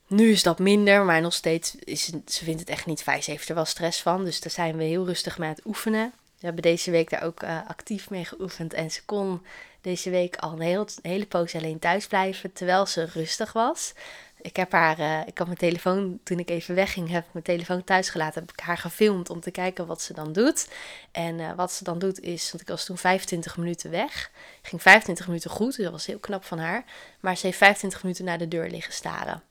Nu 0.09 0.31
is 0.31 0.43
dat 0.43 0.59
minder, 0.59 1.05
maar 1.05 1.21
nog 1.21 1.33
steeds 1.33 1.75
is 1.75 2.05
ze, 2.05 2.43
vindt 2.43 2.59
het 2.59 2.69
echt 2.69 2.85
niet 2.85 3.03
fijn. 3.03 3.23
Ze 3.23 3.31
heeft 3.31 3.49
er 3.49 3.55
wel 3.55 3.65
stress 3.65 4.01
van, 4.01 4.23
dus 4.25 4.41
daar 4.41 4.51
zijn 4.51 4.77
we 4.77 4.83
heel 4.83 5.05
rustig 5.05 5.37
mee 5.37 5.49
aan 5.49 5.55
het 5.55 5.65
oefenen. 5.65 6.13
We 6.39 6.45
hebben 6.45 6.63
deze 6.63 6.91
week 6.91 7.09
daar 7.09 7.23
ook 7.23 7.43
uh, 7.43 7.59
actief 7.67 8.09
mee 8.09 8.25
geoefend 8.25 8.73
en 8.73 8.91
ze 8.91 9.05
kon 9.05 9.45
deze 9.81 10.09
week 10.09 10.35
al 10.35 10.51
een, 10.51 10.59
heel, 10.59 10.87
hele 11.01 11.25
poos 11.25 11.55
alleen 11.55 11.79
thuis 11.79 12.07
blijven, 12.07 12.53
terwijl 12.53 12.85
ze 12.85 13.09
rustig 13.13 13.53
was. 13.53 13.93
Ik 14.41 14.55
heb 14.55 14.71
haar, 14.71 14.99
uh, 14.99 15.19
ik 15.27 15.37
had 15.37 15.47
mijn 15.47 15.59
telefoon, 15.59 16.19
toen 16.23 16.39
ik 16.39 16.49
even 16.49 16.75
wegging, 16.75 17.09
heb 17.09 17.25
ik 17.25 17.33
mijn 17.33 17.45
telefoon 17.45 17.83
thuis 17.83 18.09
gelaten. 18.09 18.41
Heb 18.41 18.51
ik 18.51 18.59
haar 18.59 18.77
gefilmd 18.77 19.29
om 19.29 19.39
te 19.39 19.51
kijken 19.51 19.85
wat 19.85 20.01
ze 20.01 20.13
dan 20.13 20.33
doet. 20.33 20.67
En 21.11 21.39
uh, 21.39 21.51
wat 21.55 21.71
ze 21.71 21.83
dan 21.83 21.99
doet 21.99 22.19
is, 22.19 22.51
want 22.51 22.61
ik 22.61 22.67
was 22.67 22.85
toen 22.85 22.97
25 22.97 23.57
minuten 23.57 23.91
weg. 23.91 24.31
Ging 24.61 24.81
25 24.81 25.27
minuten 25.27 25.49
goed, 25.49 25.75
dus 25.75 25.83
dat 25.83 25.91
was 25.91 26.05
heel 26.05 26.19
knap 26.19 26.43
van 26.43 26.59
haar. 26.59 26.83
Maar 27.19 27.37
ze 27.37 27.45
heeft 27.45 27.57
25 27.57 28.03
minuten 28.03 28.25
naar 28.25 28.37
de 28.37 28.47
deur 28.47 28.69
liggen 28.69 28.93
staren. 28.93 29.43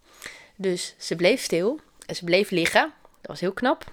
Dus 0.61 0.95
ze 0.99 1.17
bleef 1.17 1.43
stil 1.43 1.81
en 2.07 2.17
ze 2.17 2.25
bleef 2.25 2.51
liggen. 2.51 2.93
Dat 3.21 3.31
was 3.31 3.41
heel 3.41 3.53
knap. 3.53 3.93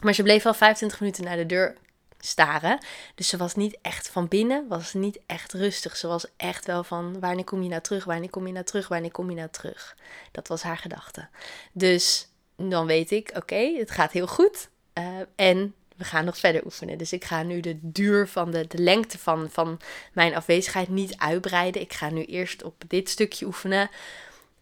Maar 0.00 0.14
ze 0.14 0.22
bleef 0.22 0.42
wel 0.42 0.54
25 0.54 1.00
minuten 1.00 1.24
naar 1.24 1.36
de 1.36 1.46
deur 1.46 1.74
staren. 2.18 2.78
Dus 3.14 3.28
ze 3.28 3.36
was 3.36 3.54
niet 3.54 3.78
echt 3.82 4.08
van 4.08 4.28
binnen, 4.28 4.68
was 4.68 4.92
niet 4.92 5.18
echt 5.26 5.52
rustig. 5.52 5.96
Ze 5.96 6.06
was 6.06 6.26
echt 6.36 6.66
wel 6.66 6.84
van 6.84 7.20
wanneer 7.20 7.44
kom 7.44 7.62
je 7.62 7.68
nou 7.68 7.82
terug, 7.82 8.04
wanneer 8.04 8.30
kom 8.30 8.46
je 8.46 8.52
nou 8.52 8.64
terug, 8.64 8.88
wanneer 8.88 9.10
kom 9.10 9.30
je 9.30 9.36
nou 9.36 9.48
terug. 9.50 9.96
Dat 10.32 10.48
was 10.48 10.62
haar 10.62 10.78
gedachte. 10.78 11.28
Dus 11.72 12.28
dan 12.56 12.86
weet 12.86 13.10
ik, 13.10 13.30
oké, 13.36 13.74
het 13.78 13.90
gaat 13.90 14.12
heel 14.12 14.26
goed. 14.26 14.68
Uh, 14.98 15.04
en 15.36 15.74
we 15.96 16.04
gaan 16.04 16.24
nog 16.24 16.38
verder 16.38 16.64
oefenen. 16.64 16.98
Dus 16.98 17.12
ik 17.12 17.24
ga 17.24 17.42
nu 17.42 17.60
de 17.60 17.78
duur 17.80 18.28
van 18.28 18.50
de, 18.50 18.66
de 18.66 18.78
lengte 18.78 19.18
van, 19.18 19.50
van 19.50 19.80
mijn 20.12 20.34
afwezigheid 20.34 20.88
niet 20.88 21.16
uitbreiden. 21.16 21.80
Ik 21.80 21.92
ga 21.92 22.10
nu 22.10 22.24
eerst 22.24 22.62
op 22.62 22.82
dit 22.88 23.08
stukje 23.08 23.46
oefenen. 23.46 23.90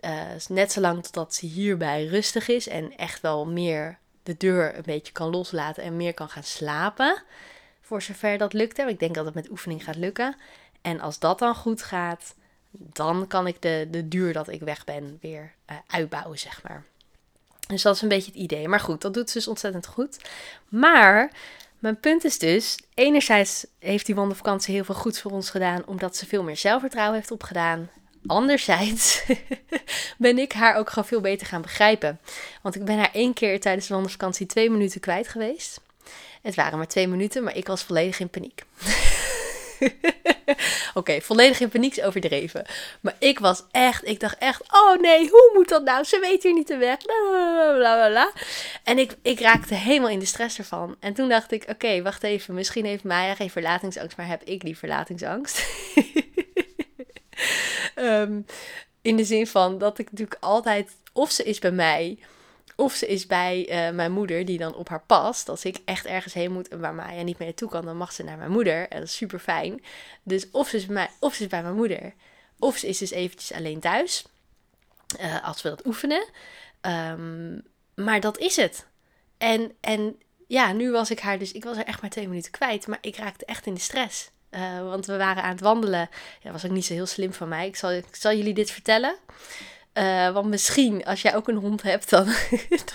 Uh, 0.04 0.20
net 0.48 0.72
zolang 0.72 1.02
totdat 1.02 1.34
ze 1.34 1.46
hierbij 1.46 2.06
rustig 2.06 2.48
is 2.48 2.68
en 2.68 2.96
echt 2.96 3.20
wel 3.20 3.46
meer 3.46 3.98
de 4.22 4.36
deur 4.36 4.76
een 4.76 4.82
beetje 4.82 5.12
kan 5.12 5.30
loslaten 5.30 5.82
en 5.82 5.96
meer 5.96 6.14
kan 6.14 6.28
gaan 6.28 6.42
slapen. 6.42 7.22
Voor 7.80 8.02
zover 8.02 8.38
dat 8.38 8.52
lukt. 8.52 8.78
Ik 8.78 8.98
denk 8.98 9.14
dat 9.14 9.24
het 9.24 9.34
met 9.34 9.50
oefening 9.50 9.84
gaat 9.84 9.96
lukken. 9.96 10.36
En 10.82 11.00
als 11.00 11.18
dat 11.18 11.38
dan 11.38 11.54
goed 11.54 11.82
gaat, 11.82 12.34
dan 12.70 13.26
kan 13.26 13.46
ik 13.46 13.62
de, 13.62 13.86
de 13.90 14.08
duur 14.08 14.32
dat 14.32 14.48
ik 14.48 14.60
weg 14.60 14.84
ben 14.84 15.18
weer 15.20 15.52
uh, 15.70 15.76
uitbouwen, 15.86 16.38
zeg 16.38 16.62
maar. 16.62 16.84
Dus 17.66 17.82
dat 17.82 17.94
is 17.94 18.02
een 18.02 18.08
beetje 18.08 18.30
het 18.30 18.40
idee. 18.40 18.68
Maar 18.68 18.80
goed, 18.80 19.00
dat 19.00 19.14
doet 19.14 19.30
ze 19.30 19.38
dus 19.38 19.48
ontzettend 19.48 19.86
goed. 19.86 20.18
Maar 20.68 21.30
mijn 21.78 22.00
punt 22.00 22.24
is 22.24 22.38
dus, 22.38 22.78
enerzijds 22.94 23.66
heeft 23.78 24.06
die 24.06 24.14
wandelvakantie 24.14 24.74
heel 24.74 24.84
veel 24.84 24.94
goeds 24.94 25.20
voor 25.20 25.30
ons 25.30 25.50
gedaan, 25.50 25.86
omdat 25.86 26.16
ze 26.16 26.26
veel 26.26 26.42
meer 26.42 26.56
zelfvertrouwen 26.56 27.14
heeft 27.16 27.30
opgedaan. 27.30 27.90
Anderzijds 28.26 29.22
ben 30.18 30.38
ik 30.38 30.52
haar 30.52 30.76
ook 30.76 30.88
gewoon 30.88 31.08
veel 31.08 31.20
beter 31.20 31.46
gaan 31.46 31.62
begrijpen. 31.62 32.20
Want 32.62 32.74
ik 32.74 32.84
ben 32.84 32.98
haar 32.98 33.10
één 33.12 33.32
keer 33.32 33.60
tijdens 33.60 33.86
de 33.86 33.94
wandelvakantie 33.94 34.46
twee 34.46 34.70
minuten 34.70 35.00
kwijt 35.00 35.28
geweest. 35.28 35.80
Het 36.42 36.54
waren 36.54 36.78
maar 36.78 36.88
twee 36.88 37.08
minuten, 37.08 37.42
maar 37.42 37.56
ik 37.56 37.66
was 37.66 37.82
volledig 37.82 38.20
in 38.20 38.28
paniek. 38.28 38.62
Oké, 40.94 41.20
volledig 41.20 41.60
in 41.60 41.68
paniek 41.68 41.96
is 41.96 42.04
overdreven. 42.04 42.64
Maar 43.00 43.14
ik 43.18 43.38
was 43.38 43.62
echt, 43.70 44.06
ik 44.06 44.20
dacht 44.20 44.38
echt, 44.38 44.62
oh 44.72 45.00
nee, 45.00 45.28
hoe 45.28 45.50
moet 45.54 45.68
dat 45.68 45.84
nou? 45.84 46.04
Ze 46.04 46.18
weet 46.18 46.42
hier 46.42 46.52
niet 46.52 46.68
de 46.68 46.76
weg. 46.76 46.98
Bla, 47.76 48.32
En 48.84 48.98
ik, 48.98 49.16
ik 49.22 49.40
raakte 49.40 49.74
helemaal 49.74 50.08
in 50.08 50.18
de 50.18 50.24
stress 50.24 50.58
ervan. 50.58 50.96
En 51.00 51.14
toen 51.14 51.28
dacht 51.28 51.52
ik, 51.52 51.64
oké, 51.68 52.02
wacht 52.02 52.22
even. 52.22 52.54
Misschien 52.54 52.84
heeft 52.84 53.04
Maya 53.04 53.34
geen 53.34 53.50
verlatingsangst, 53.50 54.16
maar 54.16 54.26
heb 54.26 54.42
ik 54.42 54.64
die 54.64 54.78
verlatingsangst. 54.78 55.64
um, 57.96 58.44
in 59.02 59.16
de 59.16 59.24
zin 59.24 59.46
van 59.46 59.78
dat 59.78 59.98
ik 59.98 60.10
natuurlijk 60.10 60.42
altijd, 60.42 60.96
of 61.12 61.30
ze 61.30 61.44
is 61.44 61.58
bij 61.58 61.72
mij, 61.72 62.18
of 62.76 62.92
ze 62.92 63.06
is 63.06 63.26
bij 63.26 63.88
uh, 63.88 63.94
mijn 63.94 64.12
moeder, 64.12 64.44
die 64.44 64.58
dan 64.58 64.74
op 64.74 64.88
haar 64.88 65.02
past. 65.06 65.48
Als 65.48 65.64
ik 65.64 65.78
echt 65.84 66.06
ergens 66.06 66.34
heen 66.34 66.52
moet 66.52 66.68
en 66.68 66.80
waar 66.80 66.94
Maya 66.94 67.22
niet 67.22 67.38
meer 67.38 67.48
naartoe 67.48 67.68
kan, 67.68 67.84
dan 67.84 67.96
mag 67.96 68.12
ze 68.12 68.22
naar 68.22 68.38
mijn 68.38 68.50
moeder. 68.50 68.88
En 68.88 68.98
dat 68.98 69.08
is 69.08 69.16
super 69.16 69.38
fijn. 69.38 69.84
Dus 70.22 70.50
of 70.50 70.68
ze 70.68 70.76
is 70.76 70.86
bij 70.86 70.94
mij, 70.94 71.10
of 71.20 71.34
ze 71.34 71.42
is 71.42 71.48
bij 71.48 71.62
mijn 71.62 71.74
moeder. 71.74 72.14
Of 72.58 72.76
ze 72.76 72.86
is 72.86 72.98
dus 72.98 73.10
eventjes 73.10 73.52
alleen 73.52 73.80
thuis. 73.80 74.24
Uh, 75.20 75.44
als 75.44 75.62
we 75.62 75.68
dat 75.68 75.86
oefenen. 75.86 76.28
Um, 76.80 77.62
maar 77.94 78.20
dat 78.20 78.38
is 78.38 78.56
het. 78.56 78.86
En, 79.38 79.72
en 79.80 80.18
ja, 80.46 80.72
nu 80.72 80.90
was 80.90 81.10
ik 81.10 81.20
haar 81.20 81.38
dus, 81.38 81.52
ik 81.52 81.64
was 81.64 81.76
er 81.76 81.84
echt 81.84 82.00
maar 82.00 82.10
twee 82.10 82.28
minuten 82.28 82.50
kwijt. 82.50 82.86
Maar 82.86 82.98
ik 83.00 83.16
raakte 83.16 83.44
echt 83.44 83.66
in 83.66 83.74
de 83.74 83.80
stress. 83.80 84.30
Uh, 84.54 84.82
want 84.82 85.06
we 85.06 85.16
waren 85.16 85.42
aan 85.42 85.50
het 85.50 85.60
wandelen. 85.60 85.98
Ja, 86.00 86.08
dat 86.42 86.52
was 86.52 86.64
ook 86.64 86.70
niet 86.70 86.84
zo 86.84 86.92
heel 86.92 87.06
slim 87.06 87.32
van 87.32 87.48
mij. 87.48 87.66
Ik 87.66 87.76
zal, 87.76 87.92
ik 87.92 88.16
zal 88.16 88.32
jullie 88.32 88.54
dit 88.54 88.70
vertellen. 88.70 89.16
Uh, 89.94 90.30
want 90.30 90.48
misschien, 90.48 91.04
als 91.04 91.22
jij 91.22 91.36
ook 91.36 91.48
een 91.48 91.56
hond 91.56 91.82
hebt, 91.82 92.10
dan, 92.10 92.24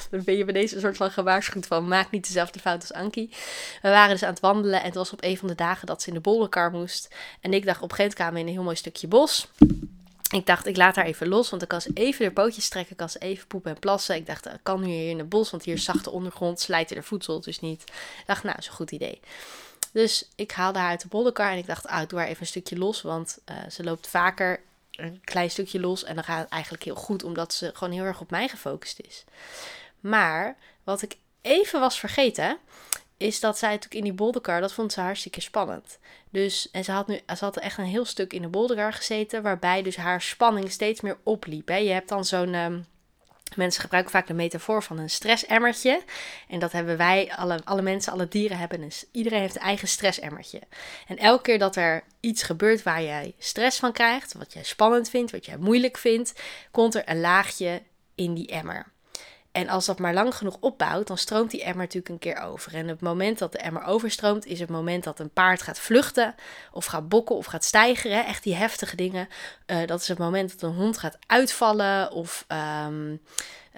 dan 0.10 0.24
ben 0.24 0.38
je 0.38 0.46
bij 0.46 0.54
deze 0.54 0.80
soort 0.80 0.98
van 0.98 1.12
gewaarschuwd 1.12 1.66
van 1.66 1.88
maak 1.88 2.12
niet 2.12 2.28
dezelfde 2.28 2.60
fout 2.60 2.82
als 2.82 2.94
Ankie. 2.94 3.30
We 3.82 3.90
waren 3.90 4.10
dus 4.10 4.24
aan 4.24 4.30
het 4.30 4.40
wandelen 4.40 4.80
en 4.80 4.86
het 4.86 4.96
was 4.96 5.14
op 5.14 5.24
een 5.24 5.38
van 5.38 5.48
de 5.48 5.56
dagen 5.56 5.88
dat 5.88 6.02
ze 6.02 6.08
in 6.08 6.14
de 6.14 6.20
bollenkar 6.20 6.72
moest. 6.72 7.16
En 7.42 7.54
ik 7.54 7.66
dacht, 7.66 7.82
op 7.82 7.90
een 7.90 7.96
gegeven 7.96 7.98
moment 7.98 8.14
kwamen 8.14 8.34
we 8.34 8.40
in 8.40 8.48
een 8.48 8.54
heel 8.54 8.64
mooi 8.64 8.76
stukje 8.76 9.08
bos. 9.08 9.48
Ik 10.30 10.46
dacht, 10.46 10.66
ik 10.66 10.78
laat 10.78 10.96
haar 10.96 11.06
even 11.06 11.28
los, 11.28 11.50
want 11.50 11.62
dan 11.62 11.70
kan 11.70 11.82
ze 11.82 11.92
even 11.94 12.26
de 12.26 12.32
pootjes 12.32 12.70
trekken, 12.70 12.96
kan 12.96 13.10
ze 13.10 13.20
even 13.20 13.48
poepen 13.48 13.72
en 13.72 13.80
plassen. 13.80 14.16
Ik 14.16 14.26
dacht, 14.26 14.46
ik 14.46 14.60
kan 14.64 14.82
nu 14.82 14.88
hier 14.88 15.10
in 15.10 15.18
het 15.18 15.30
bos, 15.30 15.52
want 15.52 15.64
hier 15.64 15.76
is 15.76 15.84
zachte 15.84 16.12
ondergrond, 16.12 16.60
slijten 16.60 16.96
er 16.96 17.04
voedsel 17.04 17.42
dus 17.42 17.60
niet. 17.60 17.82
Ik 17.82 18.24
dacht, 18.26 18.44
nou, 18.44 18.56
is 18.58 18.68
een 18.68 18.74
goed 18.74 18.92
idee. 18.92 19.20
Dus 19.92 20.30
ik 20.36 20.52
haalde 20.52 20.80
haar 20.80 20.90
uit 20.90 21.02
de 21.02 21.08
bollenkar 21.08 21.52
en 21.52 21.58
ik 21.58 21.68
dacht, 21.68 21.88
ah, 21.88 22.08
doe 22.08 22.20
haar 22.20 22.28
even 22.28 22.42
een 22.42 22.48
stukje 22.48 22.78
los, 22.78 23.02
want 23.02 23.38
uh, 23.46 23.58
ze 23.70 23.84
loopt 23.84 24.08
vaker 24.08 24.62
een 24.92 25.22
klein 25.24 25.52
stukje 25.52 25.80
los 25.80 26.04
en 26.04 26.16
dan 26.16 26.24
gaat 26.24 26.40
het 26.40 26.50
eigenlijk 26.50 26.84
heel 26.84 26.96
goed, 26.96 27.24
omdat 27.24 27.54
ze 27.54 27.72
gewoon 27.74 27.94
heel 27.94 28.04
erg 28.04 28.22
op 28.22 28.32
mij 28.32 28.48
gefocust 28.48 29.00
is. 29.00 29.24
Maar 30.00 30.58
wat 30.84 31.02
ik 31.02 31.18
even 31.42 31.80
was 31.80 32.00
vergeten, 32.00 32.58
is 33.18 33.40
dat 33.40 33.58
zij 33.58 33.70
natuurlijk 33.70 33.96
in 33.96 34.04
die 34.04 34.14
bolderkar, 34.14 34.62
dat 34.62 34.74
vond 34.74 34.94
ze 34.94 35.02
hartstikke 35.02 35.42
spannend. 35.42 35.98
Dus, 36.30 36.72
en 36.72 36.84
ze 36.84 36.92
had, 36.92 37.08
nu, 37.08 37.20
ze 37.38 37.46
had 37.46 37.58
echt 37.58 37.78
een 37.78 37.86
heel 37.86 38.06
stuk 38.06 38.34
in 38.34 38.42
de 38.42 38.48
bolderkar 38.48 38.94
gezeten, 38.94 39.42
waarbij 39.42 39.82
dus 39.82 39.96
haar 39.96 40.22
spanning 40.22 40.72
steeds 40.72 41.02
meer 41.02 41.18
opliep. 41.24 41.68
Hè. 41.68 41.76
Je 41.76 41.92
hebt 41.92 42.10
dan 42.10 42.26
zo'n... 42.26 42.54
Um, 42.54 42.86
Mensen 43.56 43.82
gebruiken 43.82 44.12
vaak 44.12 44.28
de 44.28 44.34
metafoor 44.34 44.84
van 44.84 44.98
een 44.98 45.10
stressemmertje. 45.10 46.04
En 46.48 46.60
dat 46.60 46.72
hebben 46.72 46.98
wij, 46.98 47.34
alle, 47.36 47.60
alle 47.64 47.82
mensen, 47.82 48.14
alle 48.14 48.28
dieren 48.28 48.58
hebben. 48.58 48.82
Een, 48.82 48.92
iedereen 49.12 49.40
heeft 49.40 49.56
een 49.56 49.62
eigen 49.62 49.88
stressemmertje. 49.88 50.62
En 51.08 51.18
elke 51.18 51.42
keer 51.42 51.60
dat 51.60 51.76
er 51.76 52.04
iets 52.20 52.44
gebeurt 52.44 52.84
waar 52.84 53.04
jij 53.04 53.34
stress 53.38 53.80
van 53.80 53.92
krijgt, 53.92 54.34
wat 54.34 54.54
jij 54.54 54.64
spannend 54.64 55.10
vindt, 55.10 55.32
wat 55.32 55.46
jij 55.46 55.58
moeilijk 55.58 55.98
vindt, 55.98 56.34
komt 56.72 56.96
er 56.96 57.04
een 57.06 57.20
laagje 57.20 57.82
in 58.16 58.34
die 58.34 58.48
emmer. 58.48 58.86
En 59.52 59.70
als 59.70 59.86
dat 59.86 60.00
maar 60.00 60.14
lang 60.14 60.36
genoeg 60.36 60.58
opbouwt, 60.60 61.08
dan 61.08 61.18
stroomt 61.18 61.52
die 61.52 61.64
emmer 61.64 61.84
natuurlijk 61.84 62.10
een 62.10 62.20
keer 62.20 62.42
over. 62.42 62.76
En 62.76 62.88
het 62.88 63.02
moment 63.02 63.40
dat 63.40 63.52
de 63.52 63.58
emmer 63.58 63.84
overstroomt, 63.84 64.46
is 64.46 64.60
het 64.60 64.70
moment 64.70 65.04
dat 65.04 65.20
een 65.20 65.30
paard 65.30 65.62
gaat 65.62 65.80
vluchten, 65.80 66.36
of 66.72 66.86
gaat 66.86 67.10
bokken, 67.10 67.36
of 67.36 67.46
gaat 67.46 67.64
stijgeren. 67.64 68.26
Echt 68.26 68.44
die 68.44 68.56
heftige 68.56 68.96
dingen. 68.96 69.28
Uh, 69.68 69.78
dat 69.86 70.02
is 70.02 70.08
het 70.08 70.18
moment 70.18 70.60
dat 70.60 70.70
een 70.70 70.76
hond 70.76 70.98
gaat 70.98 71.18
uitvallen, 71.28 72.12
of 72.12 72.46
um, 72.86 73.22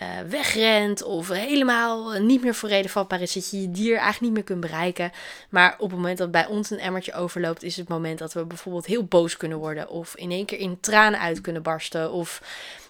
uh, 0.01 0.07
wegrent, 0.27 1.03
of 1.03 1.27
helemaal 1.27 2.11
niet 2.11 2.43
meer 2.43 2.55
voor 2.55 2.69
reden 2.69 2.91
vatbaar 2.91 3.21
is. 3.21 3.33
Dat 3.33 3.49
je 3.49 3.61
je 3.61 3.71
dier 3.71 3.93
eigenlijk 3.95 4.21
niet 4.21 4.33
meer 4.33 4.43
kunt 4.43 4.59
bereiken. 4.59 5.11
Maar 5.49 5.75
op 5.77 5.89
het 5.89 5.99
moment 5.99 6.17
dat 6.17 6.31
bij 6.31 6.45
ons 6.45 6.69
een 6.69 6.79
emmertje 6.79 7.13
overloopt, 7.13 7.63
is 7.63 7.77
het 7.77 7.87
moment 7.87 8.19
dat 8.19 8.33
we 8.33 8.45
bijvoorbeeld 8.45 8.85
heel 8.85 9.03
boos 9.03 9.37
kunnen 9.37 9.57
worden, 9.57 9.89
of 9.89 10.15
in 10.15 10.31
één 10.31 10.45
keer 10.45 10.59
in 10.59 10.79
tranen 10.79 11.19
uit 11.19 11.41
kunnen 11.41 11.61
barsten, 11.61 12.11
of 12.11 12.41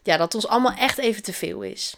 ja, 0.04 0.18
dat 0.18 0.36
ons 0.36 0.48
allemaal 0.48 0.76
echt 0.78 0.98
even 0.98 1.24
te 1.24 1.34
veel 1.34 1.62
is. 1.62 1.96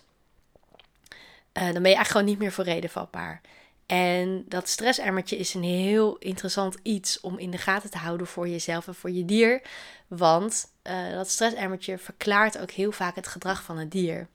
Uh, 1.58 1.64
dan 1.64 1.82
ben 1.82 1.92
je 1.92 1.96
eigenlijk 1.96 2.08
gewoon 2.08 2.26
niet 2.26 2.40
meer 2.40 2.52
voor 2.52 2.64
reden 2.64 2.90
vatbaar. 2.90 3.42
En 3.86 4.46
dat 4.48 4.70
stressemmertje 4.70 5.38
is 5.38 5.54
een 5.54 5.64
heel 5.64 6.18
interessant 6.18 6.78
iets 6.84 7.20
om 7.20 7.38
in 7.38 7.52
de 7.52 7.58
gaten 7.58 7.90
te 7.90 7.98
houden 7.98 8.28
voor 8.28 8.48
jezelf 8.48 8.88
en 8.88 8.96
voor 8.96 9.12
je 9.12 9.26
dier. 9.26 9.62
Want 10.08 10.72
uh, 10.84 11.12
dat 11.12 11.30
stressemmertje 11.30 11.98
verklaart 11.98 12.58
ook 12.58 12.72
heel 12.72 12.92
vaak 12.92 13.16
het 13.16 13.28
gedrag 13.28 13.64
van 13.64 13.78
het 13.78 13.92
dier. 13.92 14.28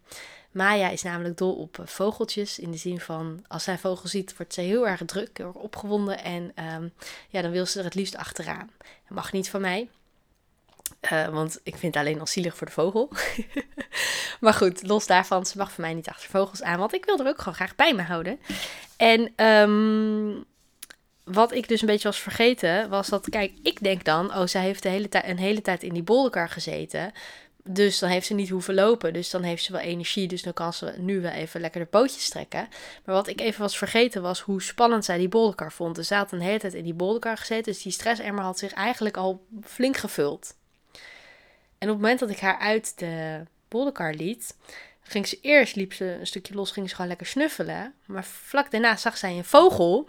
Maya 0.50 0.88
is 0.88 1.02
namelijk 1.02 1.36
dol 1.36 1.54
op 1.54 1.78
eh, 1.78 1.86
vogeltjes. 1.86 2.58
In 2.58 2.70
de 2.70 2.76
zin 2.76 3.00
van, 3.00 3.44
als 3.48 3.64
zij 3.64 3.78
vogel 3.78 4.08
ziet, 4.08 4.36
wordt 4.36 4.54
ze 4.54 4.60
heel 4.60 4.88
erg 4.88 5.02
druk, 5.04 5.38
heel 5.38 5.52
opgewonden. 5.54 6.22
En 6.22 6.52
um, 6.74 6.92
ja, 7.28 7.42
dan 7.42 7.50
wil 7.50 7.66
ze 7.66 7.78
er 7.78 7.84
het 7.84 7.94
liefst 7.94 8.16
achteraan. 8.16 8.70
Dat 8.78 9.16
mag 9.16 9.32
niet 9.32 9.50
van 9.50 9.60
mij. 9.60 9.88
Uh, 11.12 11.28
want 11.28 11.60
ik 11.62 11.76
vind 11.76 11.94
het 11.94 12.04
alleen 12.04 12.20
al 12.20 12.26
zielig 12.26 12.56
voor 12.56 12.66
de 12.66 12.72
vogel. 12.72 13.10
maar 14.40 14.54
goed, 14.54 14.86
los 14.86 15.06
daarvan, 15.06 15.46
ze 15.46 15.58
mag 15.58 15.72
voor 15.72 15.84
mij 15.84 15.94
niet 15.94 16.08
achter 16.08 16.30
vogels 16.30 16.62
aan. 16.62 16.78
Want 16.78 16.94
ik 16.94 17.04
wil 17.04 17.18
er 17.18 17.26
ook 17.26 17.38
gewoon 17.38 17.54
graag 17.54 17.74
bij 17.74 17.94
me 17.94 18.02
houden. 18.02 18.40
En 18.96 19.44
um, 19.44 20.44
wat 21.24 21.52
ik 21.52 21.68
dus 21.68 21.80
een 21.80 21.86
beetje 21.86 22.08
was 22.08 22.20
vergeten, 22.20 22.88
was 22.88 23.08
dat, 23.08 23.28
kijk, 23.28 23.52
ik 23.62 23.82
denk 23.82 24.04
dan, 24.04 24.34
oh, 24.34 24.46
zij 24.46 24.62
heeft 24.62 24.82
de 24.82 24.88
hele 24.88 25.08
tijd 25.08 25.24
een 25.24 25.38
hele 25.38 25.62
tijd 25.62 25.82
in 25.82 25.94
die 25.94 26.02
bolderkar 26.02 26.48
gezeten. 26.48 27.12
Dus 27.70 27.98
dan 27.98 28.10
heeft 28.10 28.26
ze 28.26 28.34
niet 28.34 28.48
hoeven 28.48 28.74
lopen. 28.74 29.12
Dus 29.12 29.30
dan 29.30 29.42
heeft 29.42 29.64
ze 29.64 29.72
wel 29.72 29.80
energie. 29.80 30.28
Dus 30.28 30.42
dan 30.42 30.52
kan 30.52 30.72
ze 30.72 30.94
nu 30.98 31.20
wel 31.20 31.30
even 31.30 31.60
lekker 31.60 31.80
de 31.80 31.86
pootjes 31.86 32.28
trekken. 32.28 32.68
Maar 33.04 33.14
wat 33.14 33.28
ik 33.28 33.40
even 33.40 33.60
was 33.60 33.78
vergeten 33.78 34.22
was 34.22 34.40
hoe 34.40 34.62
spannend 34.62 35.04
zij 35.04 35.18
die 35.18 35.28
bolderkar 35.28 35.72
vond. 35.72 36.06
Ze 36.06 36.14
had 36.14 36.32
een 36.32 36.40
hele 36.40 36.58
tijd 36.58 36.74
in 36.74 36.84
die 36.84 36.94
bolderkar 36.94 37.36
gezeten. 37.36 37.72
Dus 37.72 37.82
die 37.82 37.92
stressemmer 37.92 38.44
had 38.44 38.58
zich 38.58 38.72
eigenlijk 38.72 39.16
al 39.16 39.46
flink 39.62 39.96
gevuld. 39.96 40.54
En 41.78 41.88
op 41.88 41.94
het 41.94 42.02
moment 42.02 42.18
dat 42.18 42.30
ik 42.30 42.38
haar 42.38 42.58
uit 42.58 42.98
de 42.98 43.42
bolderkar 43.68 44.14
liet, 44.14 44.56
ging 45.00 45.26
ze 45.26 45.38
eerst, 45.40 45.76
liep 45.76 45.92
ze 45.92 46.04
een 46.04 46.26
stukje 46.26 46.54
los, 46.54 46.70
ging 46.70 46.88
ze 46.88 46.94
gewoon 46.94 47.10
lekker 47.10 47.26
snuffelen. 47.26 47.94
Maar 48.06 48.24
vlak 48.24 48.70
daarna 48.70 48.96
zag 48.96 49.16
zij 49.16 49.36
een 49.36 49.44
vogel. 49.44 50.08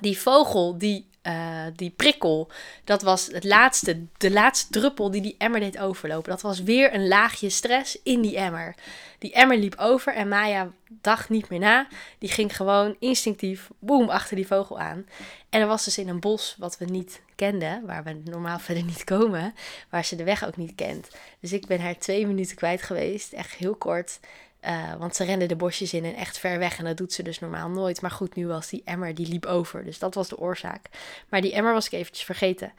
Die 0.00 0.18
vogel, 0.18 0.78
die, 0.78 1.08
uh, 1.26 1.66
die 1.76 1.90
prikkel, 1.90 2.50
dat 2.84 3.02
was 3.02 3.26
het 3.26 3.44
laatste, 3.44 4.06
de 4.16 4.30
laatste 4.30 4.70
druppel 4.70 5.10
die 5.10 5.22
die 5.22 5.34
emmer 5.38 5.60
deed 5.60 5.78
overlopen. 5.78 6.30
Dat 6.30 6.42
was 6.42 6.62
weer 6.62 6.94
een 6.94 7.08
laagje 7.08 7.48
stress 7.48 7.98
in 8.02 8.20
die 8.20 8.36
emmer. 8.36 8.74
Die 9.18 9.32
emmer 9.32 9.56
liep 9.56 9.74
over 9.78 10.14
en 10.14 10.28
Maya 10.28 10.70
dacht 10.88 11.28
niet 11.28 11.48
meer 11.48 11.58
na. 11.58 11.86
Die 12.18 12.28
ging 12.28 12.56
gewoon 12.56 12.96
instinctief, 12.98 13.70
boem, 13.78 14.08
achter 14.08 14.36
die 14.36 14.46
vogel 14.46 14.78
aan. 14.78 15.06
En 15.50 15.60
er 15.60 15.66
was 15.66 15.84
dus 15.84 15.98
in 15.98 16.08
een 16.08 16.20
bos 16.20 16.56
wat 16.58 16.78
we 16.78 16.84
niet 16.84 17.20
kenden, 17.36 17.86
waar 17.86 18.04
we 18.04 18.20
normaal 18.24 18.58
verder 18.68 18.84
niet 18.84 19.04
komen, 19.04 19.54
waar 19.88 20.04
ze 20.04 20.16
de 20.16 20.24
weg 20.24 20.46
ook 20.46 20.56
niet 20.56 20.74
kent. 20.74 21.08
Dus 21.40 21.52
ik 21.52 21.66
ben 21.66 21.80
haar 21.80 21.98
twee 21.98 22.26
minuten 22.26 22.56
kwijt 22.56 22.82
geweest, 22.82 23.32
echt 23.32 23.52
heel 23.52 23.74
kort. 23.74 24.20
Uh, 24.66 24.94
want 24.94 25.16
ze 25.16 25.24
rende 25.24 25.46
de 25.46 25.56
bosjes 25.56 25.92
in 25.92 26.04
en 26.04 26.14
echt 26.14 26.38
ver 26.38 26.58
weg. 26.58 26.78
En 26.78 26.84
dat 26.84 26.96
doet 26.96 27.12
ze 27.12 27.22
dus 27.22 27.38
normaal 27.38 27.68
nooit. 27.68 28.00
Maar 28.00 28.10
goed, 28.10 28.34
nu 28.34 28.46
was 28.46 28.68
die 28.68 28.82
emmer, 28.84 29.14
die 29.14 29.28
liep 29.28 29.46
over. 29.46 29.84
Dus 29.84 29.98
dat 29.98 30.14
was 30.14 30.28
de 30.28 30.38
oorzaak. 30.38 30.86
Maar 31.28 31.40
die 31.40 31.52
emmer 31.52 31.72
was 31.72 31.86
ik 31.86 31.92
eventjes 31.92 32.24
vergeten. 32.24 32.72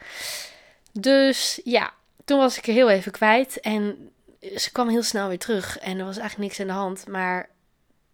Dus 0.92 1.60
ja, 1.64 1.92
toen 2.24 2.38
was 2.38 2.58
ik 2.58 2.66
er 2.66 2.72
heel 2.72 2.90
even 2.90 3.12
kwijt. 3.12 3.60
En 3.60 4.10
ze 4.56 4.72
kwam 4.72 4.88
heel 4.88 5.02
snel 5.02 5.28
weer 5.28 5.38
terug. 5.38 5.78
En 5.78 5.98
er 5.98 6.04
was 6.04 6.16
eigenlijk 6.16 6.48
niks 6.48 6.60
aan 6.60 6.76
de 6.76 6.82
hand. 6.82 7.08
Maar 7.08 7.48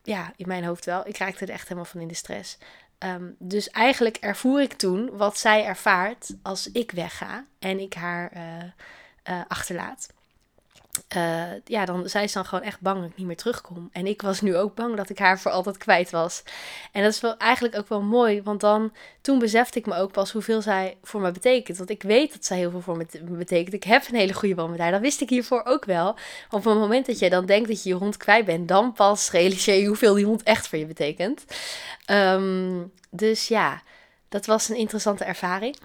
ja, 0.03 0.33
in 0.37 0.49
mijn 0.49 0.65
hoofd 0.65 0.85
wel. 0.85 1.07
Ik 1.07 1.17
raakte 1.17 1.45
er 1.45 1.53
echt 1.53 1.63
helemaal 1.63 1.91
van 1.91 2.01
in 2.01 2.09
de 2.09 2.15
stress. 2.15 2.59
Um, 2.99 3.37
dus 3.39 3.71
eigenlijk 3.71 4.17
ervoer 4.17 4.61
ik 4.61 4.73
toen 4.73 5.17
wat 5.17 5.39
zij 5.39 5.65
ervaart 5.65 6.35
als 6.43 6.71
ik 6.73 6.91
wegga 6.91 7.47
en 7.59 7.79
ik 7.79 7.95
haar 7.95 8.33
uh, 8.37 8.43
uh, 9.37 9.41
achterlaat. 9.49 10.09
Uh, 11.17 11.43
ja, 11.65 11.85
dan, 11.85 12.09
zij 12.09 12.25
is 12.25 12.33
dan 12.33 12.45
gewoon 12.45 12.65
echt 12.65 12.81
bang 12.81 13.01
dat 13.01 13.11
ik 13.11 13.17
niet 13.17 13.27
meer 13.27 13.37
terugkom. 13.37 13.89
En 13.93 14.07
ik 14.07 14.23
was 14.23 14.41
nu 14.41 14.57
ook 14.57 14.75
bang 14.75 14.97
dat 14.97 15.11
ik 15.11 15.19
haar 15.19 15.41
voor 15.41 15.51
altijd 15.51 15.77
kwijt 15.77 16.11
was. 16.11 16.43
En 16.93 17.03
dat 17.03 17.13
is 17.13 17.21
wel 17.21 17.37
eigenlijk 17.37 17.77
ook 17.79 17.89
wel 17.89 18.03
mooi, 18.03 18.43
want 18.43 18.61
dan, 18.61 18.93
toen 19.21 19.39
besefte 19.39 19.79
ik 19.79 19.87
me 19.87 19.95
ook 19.95 20.13
pas 20.13 20.33
hoeveel 20.33 20.63
zij 20.63 20.97
voor 21.03 21.21
me 21.21 21.31
betekent. 21.31 21.79
Want 21.79 21.91
ik 21.91 22.03
weet 22.03 22.33
dat 22.33 22.45
zij 22.45 22.57
heel 22.57 22.71
veel 22.71 22.81
voor 22.81 22.97
me 22.97 23.07
betekent. 23.23 23.75
Ik 23.75 23.85
heb 23.85 24.09
een 24.09 24.15
hele 24.15 24.33
goede 24.33 24.55
band 24.55 24.71
met 24.71 24.79
haar. 24.79 24.91
Dat 24.91 25.01
wist 25.01 25.21
ik 25.21 25.29
hiervoor 25.29 25.65
ook 25.65 25.85
wel. 25.85 26.09
Op 26.51 26.65
het 26.65 26.75
moment 26.75 27.07
dat 27.07 27.19
je 27.19 27.31
dan 27.31 27.47
denkt 27.47 27.69
dat 27.69 27.83
je 27.83 27.89
je 27.89 27.95
hond 27.95 28.17
kwijt 28.17 28.45
bent, 28.45 28.69
dan 28.69 28.93
pas 28.93 29.31
realiseer 29.31 29.81
je 29.81 29.87
hoeveel 29.87 30.15
die 30.15 30.25
hond 30.25 30.43
echt 30.43 30.69
voor 30.69 30.79
je 30.79 30.87
betekent. 30.87 31.45
Um, 32.11 32.93
dus 33.11 33.49
ja, 33.49 33.83
dat 34.29 34.47
was 34.47 34.69
een 34.69 34.77
interessante 34.77 35.25
ervaring. 35.25 35.77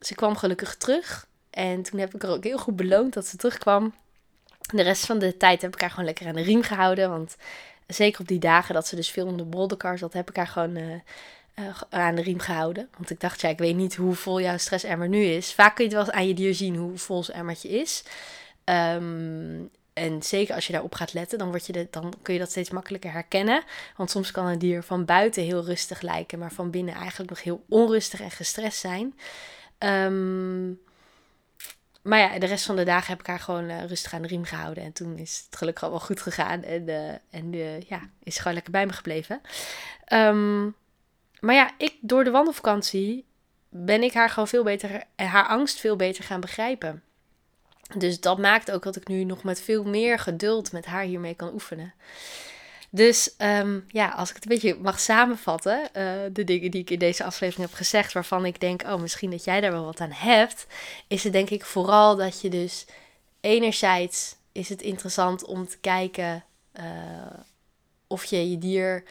Ze 0.00 0.14
kwam 0.14 0.36
gelukkig 0.36 0.76
terug. 0.76 1.26
En 1.50 1.82
toen 1.82 2.00
heb 2.00 2.14
ik 2.14 2.22
er 2.22 2.30
ook 2.30 2.44
heel 2.44 2.58
goed 2.58 2.76
beloond 2.76 3.12
dat 3.12 3.26
ze 3.26 3.36
terugkwam. 3.36 3.94
De 4.72 4.82
rest 4.82 5.06
van 5.06 5.18
de 5.18 5.36
tijd 5.36 5.62
heb 5.62 5.74
ik 5.74 5.80
haar 5.80 5.90
gewoon 5.90 6.04
lekker 6.04 6.26
aan 6.26 6.34
de 6.34 6.42
riem 6.42 6.62
gehouden. 6.62 7.10
Want 7.10 7.36
zeker 7.86 8.20
op 8.20 8.28
die 8.28 8.38
dagen 8.38 8.74
dat 8.74 8.86
ze 8.86 8.96
dus 8.96 9.10
veel 9.10 9.36
de 9.36 9.44
bolderkar 9.44 9.98
zat, 9.98 10.12
heb 10.12 10.30
ik 10.30 10.36
haar 10.36 10.46
gewoon 10.46 10.76
uh, 10.76 10.94
uh, 11.58 11.80
aan 11.90 12.14
de 12.14 12.22
riem 12.22 12.38
gehouden. 12.38 12.88
Want 12.96 13.10
ik 13.10 13.20
dacht, 13.20 13.40
ja, 13.40 13.48
ik 13.48 13.58
weet 13.58 13.76
niet 13.76 13.96
hoe 13.96 14.14
vol 14.14 14.40
jouw 14.40 14.58
stressemmer 14.58 15.08
nu 15.08 15.24
is. 15.24 15.52
Vaak 15.52 15.74
kun 15.74 15.88
je 15.88 15.96
het 15.96 16.06
wel 16.06 16.14
aan 16.14 16.28
je 16.28 16.34
dier 16.34 16.54
zien 16.54 16.76
hoe 16.76 16.98
vol 16.98 17.24
zijn 17.24 17.38
emmertje 17.38 17.68
is. 17.68 18.02
Um, 18.64 19.70
en 19.92 20.22
zeker 20.22 20.54
als 20.54 20.66
je 20.66 20.72
daarop 20.72 20.94
gaat 20.94 21.12
letten, 21.12 21.38
dan, 21.38 21.48
word 21.48 21.66
je 21.66 21.86
dan 21.90 22.12
kun 22.22 22.34
je 22.34 22.40
dat 22.40 22.50
steeds 22.50 22.70
makkelijker 22.70 23.12
herkennen. 23.12 23.62
Want 23.96 24.10
soms 24.10 24.30
kan 24.30 24.46
een 24.46 24.58
dier 24.58 24.82
van 24.82 25.04
buiten 25.04 25.42
heel 25.42 25.64
rustig 25.64 26.00
lijken, 26.00 26.38
maar 26.38 26.52
van 26.52 26.70
binnen 26.70 26.94
eigenlijk 26.94 27.30
nog 27.30 27.42
heel 27.42 27.64
onrustig 27.68 28.20
en 28.20 28.30
gestrest 28.30 28.78
zijn. 28.78 29.14
Um, 29.78 30.80
maar 32.04 32.18
ja, 32.18 32.38
de 32.38 32.46
rest 32.46 32.64
van 32.64 32.76
de 32.76 32.84
dagen 32.84 33.10
heb 33.10 33.20
ik 33.20 33.26
haar 33.26 33.40
gewoon 33.40 33.70
uh, 33.70 33.84
rustig 33.84 34.14
aan 34.14 34.22
de 34.22 34.28
riem 34.28 34.44
gehouden. 34.44 34.84
En 34.84 34.92
toen 34.92 35.18
is 35.18 35.42
het 35.46 35.56
gelukkig 35.56 35.84
al 35.84 35.90
wel 35.90 36.00
goed 36.00 36.20
gegaan. 36.20 36.62
En, 36.62 36.88
uh, 36.88 37.10
en 37.30 37.52
uh, 37.52 37.80
ja, 37.80 38.00
is 38.22 38.38
gewoon 38.38 38.54
lekker 38.54 38.72
bij 38.72 38.86
me 38.86 38.92
gebleven. 38.92 39.40
Um, 40.12 40.74
maar 41.40 41.54
ja, 41.54 41.70
ik, 41.78 41.94
door 42.00 42.24
de 42.24 42.30
wandelvakantie 42.30 43.24
ben 43.68 44.02
ik 44.02 44.12
haar 44.12 44.30
gewoon 44.30 44.48
veel 44.48 44.62
beter, 44.62 45.02
haar 45.16 45.46
angst 45.46 45.80
veel 45.80 45.96
beter 45.96 46.24
gaan 46.24 46.40
begrijpen. 46.40 47.02
Dus 47.96 48.20
dat 48.20 48.38
maakt 48.38 48.70
ook 48.70 48.82
dat 48.82 48.96
ik 48.96 49.08
nu 49.08 49.24
nog 49.24 49.42
met 49.42 49.60
veel 49.60 49.84
meer 49.84 50.18
geduld 50.18 50.72
met 50.72 50.86
haar 50.86 51.02
hiermee 51.02 51.34
kan 51.34 51.52
oefenen. 51.52 51.94
Dus 52.94 53.36
ehm, 53.36 53.80
ja, 53.88 54.08
als 54.08 54.28
ik 54.28 54.34
het 54.34 54.44
een 54.44 54.50
beetje 54.50 54.76
mag 54.82 55.00
samenvatten, 55.00 55.80
uh, 55.96 56.12
de 56.32 56.44
dingen 56.44 56.70
die 56.70 56.80
ik 56.80 56.90
in 56.90 56.98
deze 56.98 57.24
aflevering 57.24 57.68
heb 57.68 57.76
gezegd, 57.76 58.12
waarvan 58.12 58.44
ik 58.44 58.60
denk, 58.60 58.82
oh, 58.82 59.00
misschien 59.00 59.30
dat 59.30 59.44
jij 59.44 59.60
daar 59.60 59.72
wel 59.72 59.84
wat 59.84 60.00
aan 60.00 60.12
hebt, 60.12 60.66
is 61.08 61.24
het 61.24 61.32
denk 61.32 61.50
ik 61.50 61.64
vooral 61.64 62.16
dat 62.16 62.40
je 62.40 62.48
dus 62.48 62.86
enerzijds 63.40 64.36
is 64.52 64.68
het 64.68 64.82
interessant 64.82 65.44
om 65.44 65.68
te 65.68 65.78
kijken 65.78 66.44
uh, 66.80 66.84
of 68.06 68.24
je 68.24 68.50
je 68.50 68.58
dier 68.58 69.04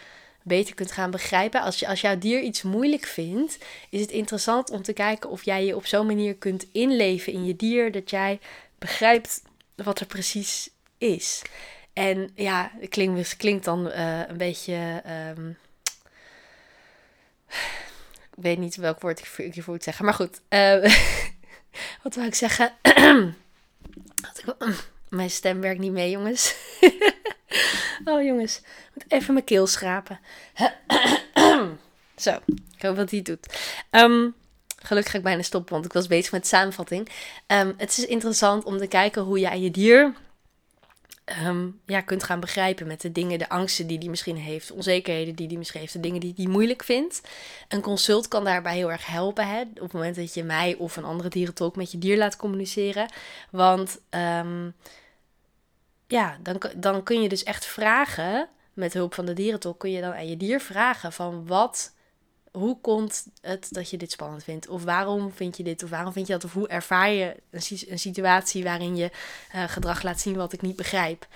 beter 0.43 0.76
kunt 0.76 0.91
gaan 0.91 1.12
begrijpen. 1.12 1.62
Als, 1.62 1.80
je, 1.80 1.88
als 1.88 2.02
jouw 2.02 2.17
dier 2.17 2.41
iets 2.41 2.62
moeilijk 2.62 3.06
vindt, 3.06 3.58
is 3.89 4.02
het 4.02 4.12
interessant 4.12 4.69
om 4.69 4.82
te 4.82 4.93
kijken 4.93 5.30
of 5.30 5.43
jij 5.43 5.65
je 5.65 5.76
op 5.76 5.86
zo'n 5.86 6.06
manier 6.06 6.36
kunt 6.36 6.65
inleven 6.72 7.34
in 7.34 7.46
je 7.46 7.56
dier, 7.56 7.91
dat 7.91 8.10
jij 8.10 8.39
begrijpt 8.80 9.41
wat 9.76 10.00
er 10.00 10.06
precies 10.06 10.69
is. 10.98 11.41
En 11.93 12.32
ja, 12.36 12.71
het 12.79 12.89
klinkt, 12.89 13.38
klinkt 13.38 13.65
dan 13.65 13.88
uh, 13.88 14.27
een 14.27 14.38
beetje. 14.38 15.03
Um, 15.38 15.58
ik 18.36 18.43
weet 18.43 18.58
niet 18.58 18.75
welk 18.75 19.01
woord 19.01 19.19
ik 19.19 19.53
hiervoor 19.53 19.73
moet 19.73 19.84
zeggen. 19.84 20.06
Maar 20.06 20.13
goed, 20.13 20.41
uh, 20.49 20.93
wat 22.03 22.15
wil 22.15 22.25
ik 22.25 22.36
zeggen? 22.36 22.73
Mijn 25.10 25.29
stem 25.29 25.62
werkt 25.62 25.79
niet 25.79 25.91
mee, 25.91 26.10
jongens. 26.10 26.56
oh, 28.06 28.23
jongens. 28.23 28.58
Ik 28.58 28.93
moet 28.93 29.06
even 29.08 29.34
mijn 29.34 29.45
keel 29.45 29.67
schrapen. 29.67 30.19
Zo, 32.15 32.39
ik 32.75 32.82
hoop 32.82 32.95
dat 32.95 33.10
hij 33.10 33.19
het 33.19 33.25
doet. 33.25 33.58
Um, 33.91 34.36
gelukkig 34.77 35.12
ga 35.12 35.17
ik 35.17 35.23
bijna 35.23 35.41
stoppen, 35.41 35.73
want 35.73 35.86
ik 35.86 35.93
was 35.93 36.08
bezig 36.08 36.32
met 36.32 36.47
samenvatting. 36.47 37.10
Um, 37.47 37.73
het 37.77 37.97
is 37.97 38.06
interessant 38.06 38.63
om 38.63 38.77
te 38.77 38.88
kijken 38.88 39.21
hoe 39.21 39.39
jij 39.39 39.60
je 39.60 39.71
dier 39.71 40.13
um, 41.43 41.79
ja, 41.86 42.01
kunt 42.01 42.23
gaan 42.23 42.39
begrijpen 42.39 42.88
met 42.88 43.01
de 43.01 43.12
dingen, 43.12 43.39
de 43.39 43.49
angsten 43.49 43.88
die 43.88 43.97
hij 43.97 44.07
misschien 44.07 44.38
heeft, 44.38 44.71
onzekerheden 44.71 45.36
die 45.36 45.47
hij 45.47 45.57
misschien 45.57 45.79
heeft, 45.79 45.93
de 45.93 45.99
dingen 45.99 46.19
die 46.19 46.33
hij 46.36 46.47
moeilijk 46.47 46.83
vindt. 46.83 47.21
Een 47.67 47.81
consult 47.81 48.27
kan 48.27 48.43
daarbij 48.43 48.75
heel 48.75 48.91
erg 48.91 49.05
helpen. 49.05 49.47
Hè? 49.47 49.62
Op 49.62 49.79
het 49.79 49.93
moment 49.93 50.15
dat 50.15 50.33
je 50.33 50.43
mij 50.43 50.75
of 50.75 50.95
een 50.95 51.03
andere 51.03 51.29
dierentolk 51.29 51.75
met 51.75 51.91
je 51.91 51.97
dier 51.97 52.17
laat 52.17 52.36
communiceren. 52.36 53.12
Want 53.49 54.01
um, 54.09 54.73
ja, 56.07 56.38
dan, 56.41 56.62
dan 56.75 57.03
kun 57.03 57.21
je 57.21 57.29
dus 57.29 57.43
echt 57.43 57.65
vragen, 57.65 58.49
met 58.73 58.93
hulp 58.93 59.13
van 59.13 59.25
de 59.25 59.33
dierentolk, 59.33 59.79
kun 59.79 59.91
je 59.91 60.01
dan 60.01 60.13
aan 60.13 60.29
je 60.29 60.38
dier 60.38 60.59
vragen 60.59 61.13
van 61.13 61.47
wat 61.47 61.93
hoe 62.53 62.77
komt 62.81 63.25
het 63.41 63.67
dat 63.71 63.89
je 63.89 63.97
dit 63.97 64.11
spannend 64.11 64.43
vindt? 64.43 64.67
Of 64.67 64.83
waarom 64.83 65.31
vind 65.31 65.57
je 65.57 65.63
dit? 65.63 65.83
Of 65.83 65.89
waarom 65.89 66.13
vind 66.13 66.27
je 66.27 66.33
dat? 66.33 66.43
Of 66.43 66.53
hoe 66.53 66.67
ervaar 66.67 67.09
je 67.09 67.35
een, 67.49 67.99
situatie 67.99 68.63
waarin 68.63 68.95
je 68.95 69.11
uh, 69.55 69.63
gedrag 69.63 70.03
laat 70.03 70.19
zien 70.19 70.35
wat 70.35 70.53
ik 70.53 70.61
niet 70.61 70.75
begrijp? 70.75 71.27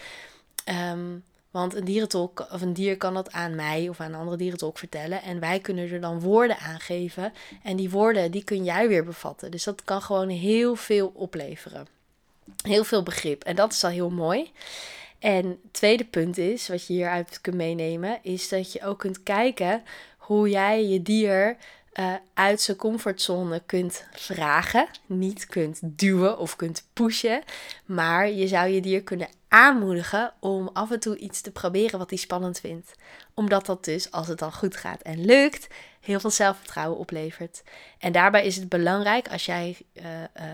Um, 0.69 1.23
want 1.51 1.75
een 1.75 1.85
dierentolk 1.85 2.47
of 2.51 2.61
een 2.61 2.73
dier 2.73 2.97
kan 2.97 3.13
dat 3.13 3.31
aan 3.31 3.55
mij 3.55 3.89
of 3.89 3.99
aan 3.99 4.13
een 4.13 4.19
andere 4.19 4.37
dierentolk 4.37 4.77
vertellen. 4.77 5.21
En 5.21 5.39
wij 5.39 5.59
kunnen 5.59 5.91
er 5.91 6.01
dan 6.01 6.19
woorden 6.19 6.57
aan 6.57 6.79
geven. 6.79 7.33
En 7.63 7.75
die 7.75 7.89
woorden 7.89 8.31
die 8.31 8.43
kun 8.43 8.63
jij 8.63 8.87
weer 8.87 9.03
bevatten. 9.03 9.51
Dus 9.51 9.63
dat 9.63 9.83
kan 9.83 10.01
gewoon 10.01 10.29
heel 10.29 10.75
veel 10.75 11.11
opleveren. 11.15 11.87
Heel 12.63 12.83
veel 12.83 13.03
begrip. 13.03 13.43
En 13.43 13.55
dat 13.55 13.73
is 13.73 13.83
al 13.83 13.89
heel 13.89 14.09
mooi. 14.09 14.51
En 15.19 15.45
het 15.45 15.57
tweede 15.71 16.05
punt 16.05 16.37
is, 16.37 16.67
wat 16.67 16.87
je 16.87 16.93
hieruit 16.93 17.41
kunt 17.41 17.55
meenemen, 17.55 18.19
is 18.21 18.49
dat 18.49 18.71
je 18.71 18.83
ook 18.83 18.99
kunt 18.99 19.23
kijken 19.23 19.83
hoe 20.27 20.49
jij 20.49 20.85
je 20.85 21.01
dier 21.01 21.57
uh, 21.93 22.13
uit 22.33 22.61
zijn 22.61 22.77
comfortzone 22.77 23.61
kunt 23.65 24.05
vragen. 24.11 24.87
Niet 25.05 25.45
kunt 25.45 25.79
duwen 25.81 26.37
of 26.37 26.55
kunt 26.55 26.87
pushen. 26.93 27.41
Maar 27.85 28.29
je 28.29 28.47
zou 28.47 28.69
je 28.69 28.81
dier 28.81 29.03
kunnen 29.03 29.27
aanmoedigen 29.47 30.33
om 30.39 30.69
af 30.73 30.91
en 30.91 30.99
toe 30.99 31.17
iets 31.17 31.41
te 31.41 31.51
proberen 31.51 31.99
wat 31.99 32.09
hij 32.09 32.19
spannend 32.19 32.59
vindt. 32.59 32.95
Omdat 33.33 33.65
dat 33.65 33.85
dus, 33.85 34.11
als 34.11 34.27
het 34.27 34.39
dan 34.39 34.53
goed 34.53 34.75
gaat 34.75 35.01
en 35.01 35.25
lukt, 35.25 35.67
heel 35.99 36.19
veel 36.19 36.29
zelfvertrouwen 36.29 36.97
oplevert. 36.97 37.63
En 37.99 38.11
daarbij 38.11 38.45
is 38.45 38.55
het 38.55 38.69
belangrijk 38.69 39.31
als 39.31 39.45
jij, 39.45 39.77
uh, 39.93 40.03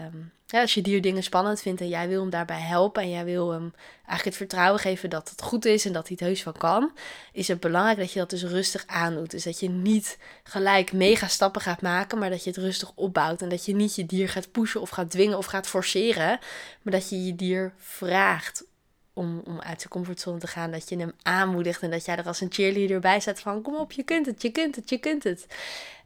um, 0.06 0.32
ja, 0.46 0.62
als 0.62 0.74
je 0.74 0.82
dier 0.82 1.02
dingen 1.02 1.24
spannend 1.24 1.62
vindt 1.62 1.82
en 1.82 1.88
jij 1.88 2.08
wil 2.08 2.22
hem 2.22 2.30
daarbij 2.30 2.60
helpen 2.60 3.04
en 3.04 3.10
jij 3.10 3.26
wil 3.26 3.52
hem 3.52 3.74
eigenlijk 3.96 4.26
het 4.26 4.36
vertrouwen 4.36 4.80
geven 4.80 5.10
dat 5.10 5.30
het 5.30 5.42
goed 5.42 5.66
is 5.66 5.86
en 5.86 5.94
dat 5.94 6.08
hij 6.08 6.18
het 6.20 6.28
heus 6.28 6.44
van 6.44 6.54
kan, 6.54 6.92
is 7.32 7.48
het 7.48 7.60
belangrijk 7.60 7.98
dat 7.98 8.12
je 8.12 8.20
dat 8.20 8.30
dus 8.30 8.44
rustig 8.44 8.84
aandoet. 8.88 9.32
Dus 9.32 9.44
dat 9.44 9.60
je 9.60 9.70
niet 9.70 10.18
gelijk 10.44 10.94
mega 10.94 11.28
stappen 11.28 11.62
gaat 11.62 11.82
maken, 11.82 12.18
maar 12.20 12.30
dat 12.30 12.44
je 12.44 12.50
het 12.50 12.60
rustig 12.60 12.92
opbouwt 12.96 13.42
en 13.42 13.50
dat 13.50 13.66
je 13.66 13.76
niet 13.76 13.96
je 13.96 14.06
dier 14.06 14.30
gaat 14.30 14.52
pushen 14.52 14.82
of 14.82 14.90
gaat 14.90 15.12
dwingen 15.12 15.38
of 15.38 15.46
gaat 15.46 15.68
forceren, 15.68 16.40
maar 16.82 16.94
dat 16.94 17.10
je 17.10 17.26
je 17.26 17.36
dier 17.36 17.74
vraagt 17.78 18.64
om, 19.14 19.42
om 19.46 19.62
uit 19.62 19.80
zijn 19.80 19.94
comfortzone 19.94 20.40
te 20.40 20.48
gaan. 20.48 20.72
Dat 20.72 20.90
je 20.90 20.98
hem 20.98 21.14
aanmoedigt 21.22 21.82
en 21.82 21.92
dat 21.92 22.06
jij 22.06 22.18
er 22.18 22.28
als 22.28 22.42
een 22.42 22.52
cheerleader 22.54 23.00
bij 23.00 23.20
staat 23.20 23.40
van 23.40 23.62
kom 23.62 23.76
op, 23.76 23.92
je 23.92 24.04
kunt 24.04 24.26
het, 24.26 24.42
je 24.42 24.50
kunt 24.50 24.76
het, 24.76 24.90
je 24.90 24.98
kunt 24.98 25.24
het. 25.24 25.46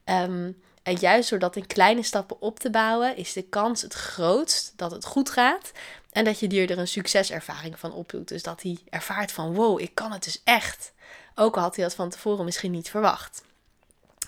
Um, 0.06 0.62
en 0.84 0.96
juist 1.00 1.30
door 1.30 1.40
dat 1.40 1.56
in 1.56 1.68
kleine 1.68 2.04
stappen 2.04 2.42
op 2.42 2.60
te 2.60 2.70
bouwen, 2.70 3.18
is 3.18 3.34
de 3.34 3.42
kans 3.42 3.82
het 3.82 3.94
grootst 3.94 4.74
dat 4.76 4.92
het 4.92 5.06
goed 5.06 5.30
gaat. 5.30 5.72
En 6.12 6.24
dat 6.24 6.40
je 6.40 6.48
dier 6.48 6.72
er 6.72 6.78
een 6.78 6.88
succeservaring 6.88 7.80
van 7.80 7.94
opdoet. 7.94 8.28
Dus 8.28 8.44
dat 8.44 8.62
hij 8.62 8.78
ervaart 8.90 9.32
van 9.32 9.54
wow, 9.54 9.80
ik 9.80 9.96
kan 9.96 10.12
het 10.12 10.24
dus 10.24 10.42
echt. 10.44 10.94
Ook 11.36 11.56
al 11.56 11.62
had 11.62 11.76
hij 11.76 11.86
dat 11.86 11.96
van 11.96 12.10
tevoren 12.10 12.46
misschien 12.46 12.72
niet 12.72 12.90
verwacht. 12.90 13.42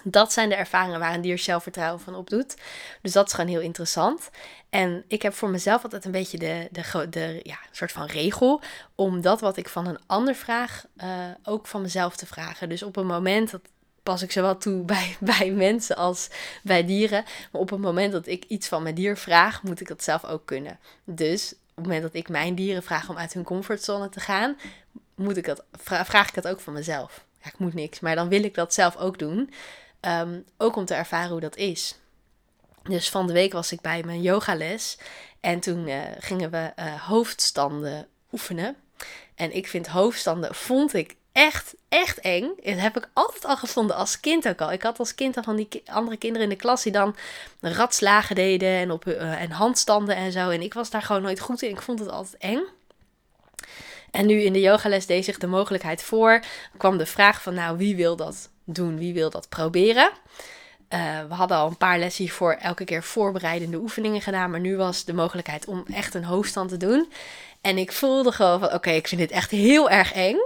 Dat 0.04 0.34
zijn 0.34 0.50
de 0.50 0.56
ervaringen 0.56 1.00
waar 1.00 1.14
een 1.14 1.22
dier 1.22 1.38
zelfvertrouwen 1.38 2.02
van 2.02 2.16
opdoet. 2.16 2.56
Dus 3.02 3.12
dat 3.12 3.28
is 3.28 3.34
gewoon 3.34 3.50
heel 3.50 3.62
interessant. 3.62 4.30
En 4.70 5.04
ik 5.08 5.22
heb 5.22 5.34
voor 5.34 5.50
mezelf 5.50 5.84
altijd 5.84 6.06
een 6.06 6.12
beetje 6.12 6.38
de, 6.38 6.68
de, 6.72 7.10
de 7.10 7.40
ja, 7.44 7.58
soort 7.72 7.92
van 7.92 8.06
regel 8.06 8.62
om 8.96 9.22
dat 9.22 9.42
wat 9.42 9.58
ik 9.58 9.70
van 9.70 9.88
een 9.88 10.00
ander 10.06 10.36
vraag 10.36 10.86
uh, 10.98 11.08
ook 11.44 11.68
van 11.68 11.82
mezelf 11.82 12.16
te 12.16 12.26
vragen. 12.26 12.70
Dus 12.70 12.84
op 12.84 12.96
een 12.96 13.06
moment, 13.06 13.52
dat 13.52 13.62
pas 14.04 14.22
ik 14.22 14.32
zowel 14.32 14.58
toe 14.58 14.84
bij, 14.94 15.16
bij 15.20 15.52
mensen 15.52 15.96
als 15.96 16.30
bij 16.64 16.86
dieren. 16.86 17.24
Maar 17.52 17.62
op 17.62 17.70
het 17.70 17.80
moment 17.80 18.12
dat 18.12 18.28
ik 18.28 18.46
iets 18.48 18.68
van 18.68 18.84
mijn 18.84 18.96
dier 18.96 19.18
vraag, 19.18 19.64
moet 19.64 19.82
ik 19.82 19.88
dat 19.88 20.04
zelf 20.04 20.26
ook 20.26 20.46
kunnen. 20.46 20.80
Dus 21.04 21.52
op 21.52 21.76
het 21.76 21.86
moment 21.86 22.02
dat 22.02 22.14
ik 22.14 22.30
mijn 22.30 22.56
dieren 22.56 22.84
vraag 22.84 23.10
om 23.10 23.18
uit 23.18 23.34
hun 23.34 23.44
comfortzone 23.44 24.10
te 24.10 24.20
gaan, 24.20 24.58
moet 25.16 25.38
ik 25.38 25.46
dat, 25.46 25.64
vraag 25.82 26.28
ik 26.28 26.34
dat 26.34 26.48
ook 26.48 26.60
van 26.60 26.74
mezelf. 26.74 27.26
Ja, 27.44 27.48
ik 27.48 27.58
moet 27.58 27.74
niks, 27.74 28.00
maar 28.00 28.16
dan 28.16 28.30
wil 28.30 28.44
ik 28.44 28.54
dat 28.54 28.74
zelf 28.74 28.98
ook 28.98 29.20
doen. 29.20 29.54
Um, 30.02 30.46
ook 30.58 30.76
om 30.76 30.86
te 30.86 30.94
ervaren 30.94 31.30
hoe 31.30 31.40
dat 31.40 31.56
is. 31.56 31.96
Dus 32.84 33.10
van 33.10 33.28
de 33.28 33.34
week 33.34 33.54
was 33.54 33.72
ik 33.72 33.82
bij 33.82 34.04
mijn 34.04 34.22
yogales. 34.22 34.98
En 35.40 35.60
toen 35.60 35.88
uh, 35.88 36.02
gingen 36.20 36.52
we 36.52 36.72
uh, 36.80 37.02
hoofdstanden 37.02 38.08
oefenen. 38.32 38.76
En 39.36 39.56
ik 39.56 39.68
vind 39.68 39.88
hoofdstanden, 39.88 40.56
vond 40.56 40.94
ik 40.94 41.16
echt, 41.32 41.76
echt 41.90 42.20
eng. 42.20 42.52
Dat 42.64 42.80
heb 42.80 42.98
ik 42.98 43.10
altijd 43.14 43.46
al 43.46 43.58
gevonden 43.58 43.96
als 43.96 44.20
kind 44.20 44.48
ook 44.48 44.62
al. 44.62 44.72
Ik 44.72 44.84
had 44.84 45.00
als 45.00 45.16
kind 45.16 45.38
al 45.38 45.44
van 45.44 45.56
die 45.56 45.84
andere 45.86 46.18
kinderen 46.18 46.50
in 46.50 46.56
de 46.58 46.62
klas 46.62 46.84
die 46.84 46.92
dan 46.92 47.16
ratslagen 47.60 48.36
deden 48.36 48.70
en, 48.70 48.92
op, 48.92 49.06
uh, 49.06 49.42
en 49.42 49.52
handstanden 49.52 50.16
en 50.16 50.32
zo. 50.32 50.50
En 50.50 50.62
ik 50.62 50.74
was 50.74 50.90
daar 50.90 51.02
gewoon 51.02 51.22
nooit 51.22 51.40
goed 51.40 51.62
in. 51.62 51.70
Ik 51.70 51.82
vond 51.82 52.00
het 52.00 52.10
altijd 52.10 52.42
eng. 52.42 52.62
En 54.12 54.26
nu 54.26 54.42
in 54.42 54.54
de 54.54 54.60
yogales 54.60 55.06
deed 55.06 55.26
zich 55.26 55.38
de 55.38 55.48
mogelijkheid 55.48 56.04
voor. 56.04 56.44
kwam 56.78 56.98
de 56.98 57.06
vraag 57.06 57.42
van 57.42 57.54
nou, 57.54 57.78
wie 57.78 57.96
wil 57.96 58.16
dat 58.16 58.50
doen? 58.74 58.98
Wie 58.98 59.14
wil 59.14 59.30
dat 59.30 59.50
proberen? 59.50 60.12
Uh, 60.94 61.20
we 61.28 61.34
hadden 61.34 61.58
al 61.58 61.68
een 61.68 61.78
paar 61.78 62.00
lessen 62.00 62.30
voor 62.30 62.54
elke 62.54 62.84
keer 62.84 63.04
voorbereidende 63.04 63.78
oefeningen 63.78 64.22
gedaan. 64.22 64.52
Maar 64.52 64.60
nu 64.60 64.78
was 64.78 65.06
de 65.06 65.14
mogelijkheid 65.14 65.66
om 65.66 65.84
echt 65.94 66.14
een 66.14 66.24
hoofdstand 66.24 66.70
te 66.70 66.78
doen. 66.78 67.12
En 67.62 67.78
ik 67.78 67.92
voelde 67.92 68.32
gewoon 68.32 68.60
van 68.60 68.74
oké, 68.74 68.90
ik 68.90 69.08
vind 69.08 69.22
dit 69.22 69.32
echt 69.32 69.52
heel 69.52 69.90
erg 69.90 70.14
eng. 70.14 70.38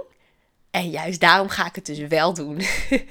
En 0.70 0.90
juist 0.90 1.20
daarom 1.20 1.48
ga 1.48 1.66
ik 1.66 1.74
het 1.74 1.86
dus 1.86 1.98
wel 1.98 2.34
doen. 2.34 2.56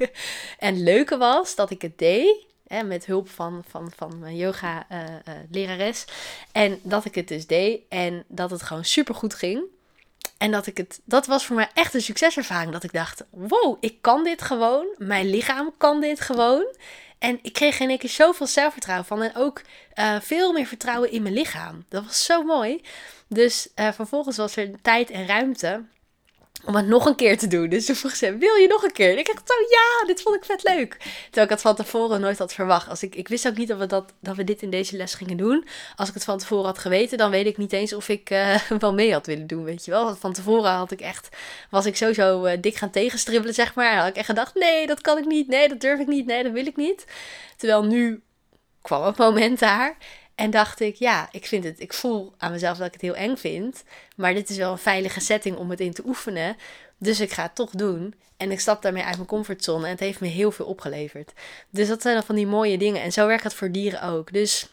en 0.59 0.73
het 0.73 0.77
leuke 0.77 1.17
was 1.17 1.55
dat 1.55 1.69
ik 1.69 1.81
het 1.81 1.97
deed. 1.97 2.45
Hè, 2.67 2.83
met 2.83 3.05
hulp 3.05 3.29
van, 3.29 3.63
van, 3.67 3.91
van 3.95 4.19
mijn 4.19 4.35
yoga 4.35 4.85
uh, 4.91 4.99
uh, 4.99 5.33
lerares. 5.51 6.05
En 6.51 6.79
dat 6.81 7.05
ik 7.05 7.15
het 7.15 7.27
dus 7.27 7.47
deed. 7.47 7.81
En 7.89 8.23
dat 8.27 8.51
het 8.51 8.61
gewoon 8.61 8.85
super 8.85 9.15
goed 9.15 9.33
ging. 9.33 9.63
En 10.37 10.51
dat 10.51 10.67
ik 10.67 10.77
het, 10.77 11.01
dat 11.05 11.25
was 11.25 11.45
voor 11.45 11.55
mij 11.55 11.69
echt 11.73 11.93
een 11.93 12.01
succeservaring. 12.01 12.71
Dat 12.71 12.83
ik 12.83 12.93
dacht: 12.93 13.23
wow, 13.29 13.77
ik 13.79 14.01
kan 14.01 14.23
dit 14.23 14.41
gewoon. 14.41 14.87
Mijn 14.97 15.29
lichaam 15.29 15.73
kan 15.77 16.01
dit 16.01 16.21
gewoon. 16.21 16.75
En 17.19 17.39
ik 17.41 17.53
kreeg 17.53 17.79
in 17.79 17.89
één 17.89 17.97
keer 17.97 18.09
zoveel 18.09 18.47
zelfvertrouwen 18.47 19.07
van. 19.07 19.21
En 19.21 19.35
ook 19.35 19.61
uh, 19.95 20.15
veel 20.21 20.53
meer 20.53 20.65
vertrouwen 20.65 21.11
in 21.11 21.21
mijn 21.21 21.33
lichaam. 21.33 21.85
Dat 21.89 22.05
was 22.05 22.25
zo 22.25 22.43
mooi. 22.43 22.81
Dus 23.27 23.67
uh, 23.75 23.91
vervolgens 23.91 24.37
was 24.37 24.55
er 24.55 24.81
tijd 24.81 25.09
en 25.09 25.27
ruimte 25.27 25.83
om 26.65 26.75
het 26.75 26.87
nog 26.87 27.05
een 27.05 27.15
keer 27.15 27.37
te 27.37 27.47
doen. 27.47 27.69
Dus 27.69 27.85
toen 27.85 27.95
vroeg 27.95 28.15
ze, 28.15 28.37
wil 28.37 28.55
je 28.55 28.67
nog 28.67 28.83
een 28.83 28.91
keer? 28.91 29.11
En 29.11 29.17
ik 29.17 29.25
dacht 29.25 29.41
zo, 29.45 29.53
ja, 29.69 30.07
dit 30.07 30.21
vond 30.21 30.35
ik 30.35 30.45
vet 30.45 30.63
leuk. 30.63 30.97
Terwijl 31.23 31.45
ik 31.45 31.49
het 31.49 31.61
van 31.61 31.75
tevoren 31.75 32.21
nooit 32.21 32.37
had 32.37 32.53
verwacht. 32.53 32.89
Als 32.89 33.03
ik, 33.03 33.15
ik 33.15 33.27
wist 33.27 33.47
ook 33.47 33.57
niet 33.57 33.67
dat 33.67 33.77
we, 33.77 33.85
dat, 33.85 34.13
dat 34.19 34.35
we 34.35 34.43
dit 34.43 34.61
in 34.61 34.69
deze 34.69 34.97
les 34.97 35.13
gingen 35.13 35.37
doen. 35.37 35.67
Als 35.95 36.07
ik 36.07 36.13
het 36.13 36.23
van 36.23 36.37
tevoren 36.37 36.65
had 36.65 36.77
geweten, 36.77 37.17
dan 37.17 37.31
weet 37.31 37.45
ik 37.45 37.57
niet 37.57 37.73
eens 37.73 37.93
of 37.93 38.09
ik 38.09 38.29
uh, 38.29 38.55
wel 38.79 38.93
mee 38.93 39.13
had 39.13 39.25
willen 39.25 39.47
doen, 39.47 39.63
weet 39.63 39.85
je 39.85 39.91
wel. 39.91 40.03
Want 40.03 40.19
van 40.19 40.33
tevoren 40.33 40.71
had 40.71 40.91
ik 40.91 41.01
echt, 41.01 41.29
was 41.69 41.85
ik 41.85 41.95
sowieso 41.95 42.45
uh, 42.45 42.53
dik 42.61 42.75
gaan 42.75 42.91
tegenstribbelen, 42.91 43.53
zeg 43.53 43.75
maar. 43.75 43.97
Had 43.97 44.07
ik 44.07 44.15
echt 44.15 44.25
gedacht, 44.25 44.55
nee, 44.55 44.87
dat 44.87 45.01
kan 45.01 45.17
ik 45.17 45.25
niet. 45.25 45.47
Nee, 45.47 45.67
dat 45.67 45.79
durf 45.79 45.99
ik 45.99 46.07
niet. 46.07 46.25
Nee, 46.25 46.43
dat 46.43 46.51
wil 46.51 46.65
ik 46.65 46.75
niet. 46.75 47.05
Terwijl 47.57 47.83
nu 47.83 48.21
kwam 48.81 49.03
het 49.03 49.17
moment 49.17 49.59
daar. 49.59 49.97
En 50.35 50.51
dacht 50.51 50.79
ik, 50.79 50.95
ja, 50.95 51.27
ik 51.31 51.45
vind 51.45 51.63
het, 51.63 51.79
ik 51.79 51.93
voel 51.93 52.33
aan 52.37 52.51
mezelf 52.51 52.77
dat 52.77 52.87
ik 52.87 52.93
het 52.93 53.01
heel 53.01 53.15
eng 53.15 53.35
vind. 53.35 53.83
Maar 54.15 54.33
dit 54.33 54.49
is 54.49 54.57
wel 54.57 54.71
een 54.71 54.77
veilige 54.77 55.19
setting 55.19 55.57
om 55.57 55.69
het 55.69 55.79
in 55.79 55.93
te 55.93 56.03
oefenen. 56.05 56.57
Dus 56.97 57.19
ik 57.19 57.31
ga 57.31 57.43
het 57.43 57.55
toch 57.55 57.69
doen. 57.69 58.13
En 58.37 58.51
ik 58.51 58.59
stap 58.59 58.81
daarmee 58.81 59.03
uit 59.03 59.15
mijn 59.15 59.27
comfortzone. 59.27 59.83
En 59.83 59.91
het 59.91 59.99
heeft 59.99 60.19
me 60.19 60.27
heel 60.27 60.51
veel 60.51 60.65
opgeleverd. 60.65 61.33
Dus 61.69 61.87
dat 61.87 62.01
zijn 62.01 62.15
dan 62.15 62.23
van 62.23 62.35
die 62.35 62.47
mooie 62.47 62.77
dingen. 62.77 63.01
En 63.01 63.11
zo 63.11 63.27
werkt 63.27 63.43
het 63.43 63.53
voor 63.53 63.71
dieren 63.71 64.03
ook. 64.03 64.33
Dus 64.33 64.67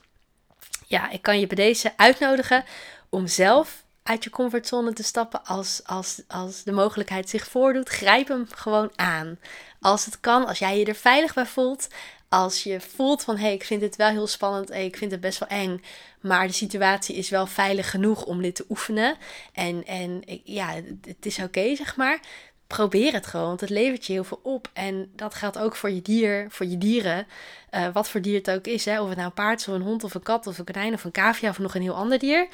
ja, 0.86 1.10
ik 1.10 1.22
kan 1.22 1.40
je 1.40 1.46
bij 1.46 1.56
deze 1.56 1.92
uitnodigen 1.96 2.64
om 3.08 3.26
zelf 3.26 3.84
uit 4.02 4.24
je 4.24 4.30
comfortzone 4.30 4.92
te 4.92 5.02
stappen 5.02 5.44
als, 5.44 5.80
als, 5.84 6.22
als 6.28 6.62
de 6.62 6.72
mogelijkheid 6.72 7.28
zich 7.28 7.46
voordoet. 7.46 7.88
Grijp 7.88 8.28
hem 8.28 8.46
gewoon 8.54 8.90
aan. 8.96 9.38
Als 9.80 10.04
het 10.04 10.20
kan, 10.20 10.46
als 10.46 10.58
jij 10.58 10.78
je 10.78 10.84
er 10.84 10.94
veilig 10.94 11.34
bij 11.34 11.46
voelt. 11.46 11.88
Als 12.30 12.62
je 12.62 12.80
voelt 12.80 13.22
van 13.22 13.36
hé, 13.36 13.42
hey, 13.42 13.54
ik 13.54 13.64
vind 13.64 13.80
dit 13.80 13.96
wel 13.96 14.08
heel 14.08 14.26
spannend, 14.26 14.68
hey, 14.68 14.84
ik 14.84 14.96
vind 14.96 15.10
het 15.10 15.20
best 15.20 15.38
wel 15.38 15.48
eng, 15.48 15.82
maar 16.20 16.46
de 16.46 16.52
situatie 16.52 17.14
is 17.16 17.28
wel 17.28 17.46
veilig 17.46 17.90
genoeg 17.90 18.24
om 18.24 18.42
dit 18.42 18.54
te 18.54 18.64
oefenen. 18.68 19.16
En, 19.52 19.86
en 19.86 20.22
ja, 20.44 20.74
het 21.06 21.26
is 21.26 21.38
oké, 21.38 21.76
zeg 21.76 21.96
maar. 21.96 22.20
Probeer 22.66 23.12
het 23.12 23.26
gewoon, 23.26 23.46
want 23.46 23.60
het 23.60 23.70
levert 23.70 24.06
je 24.06 24.12
heel 24.12 24.24
veel 24.24 24.40
op. 24.42 24.70
En 24.72 25.10
dat 25.16 25.34
geldt 25.34 25.58
ook 25.58 25.76
voor 25.76 25.90
je 25.90 26.02
dier, 26.02 26.46
voor 26.50 26.66
je 26.66 26.78
dieren. 26.78 27.26
Uh, 27.70 27.88
wat 27.92 28.08
voor 28.08 28.20
dier 28.20 28.38
het 28.38 28.50
ook 28.50 28.66
is, 28.66 28.84
hè? 28.84 29.00
of 29.00 29.06
het 29.08 29.16
nou 29.16 29.28
een 29.28 29.34
paard 29.34 29.68
of 29.68 29.74
een 29.74 29.82
hond, 29.82 30.04
of 30.04 30.14
een 30.14 30.22
kat, 30.22 30.46
of 30.46 30.58
een 30.58 30.64
konijn, 30.64 30.94
of 30.94 31.04
een 31.04 31.10
cavia, 31.10 31.50
of 31.50 31.58
nog 31.58 31.74
een 31.74 31.82
heel 31.82 31.94
ander 31.94 32.18
dier. 32.18 32.48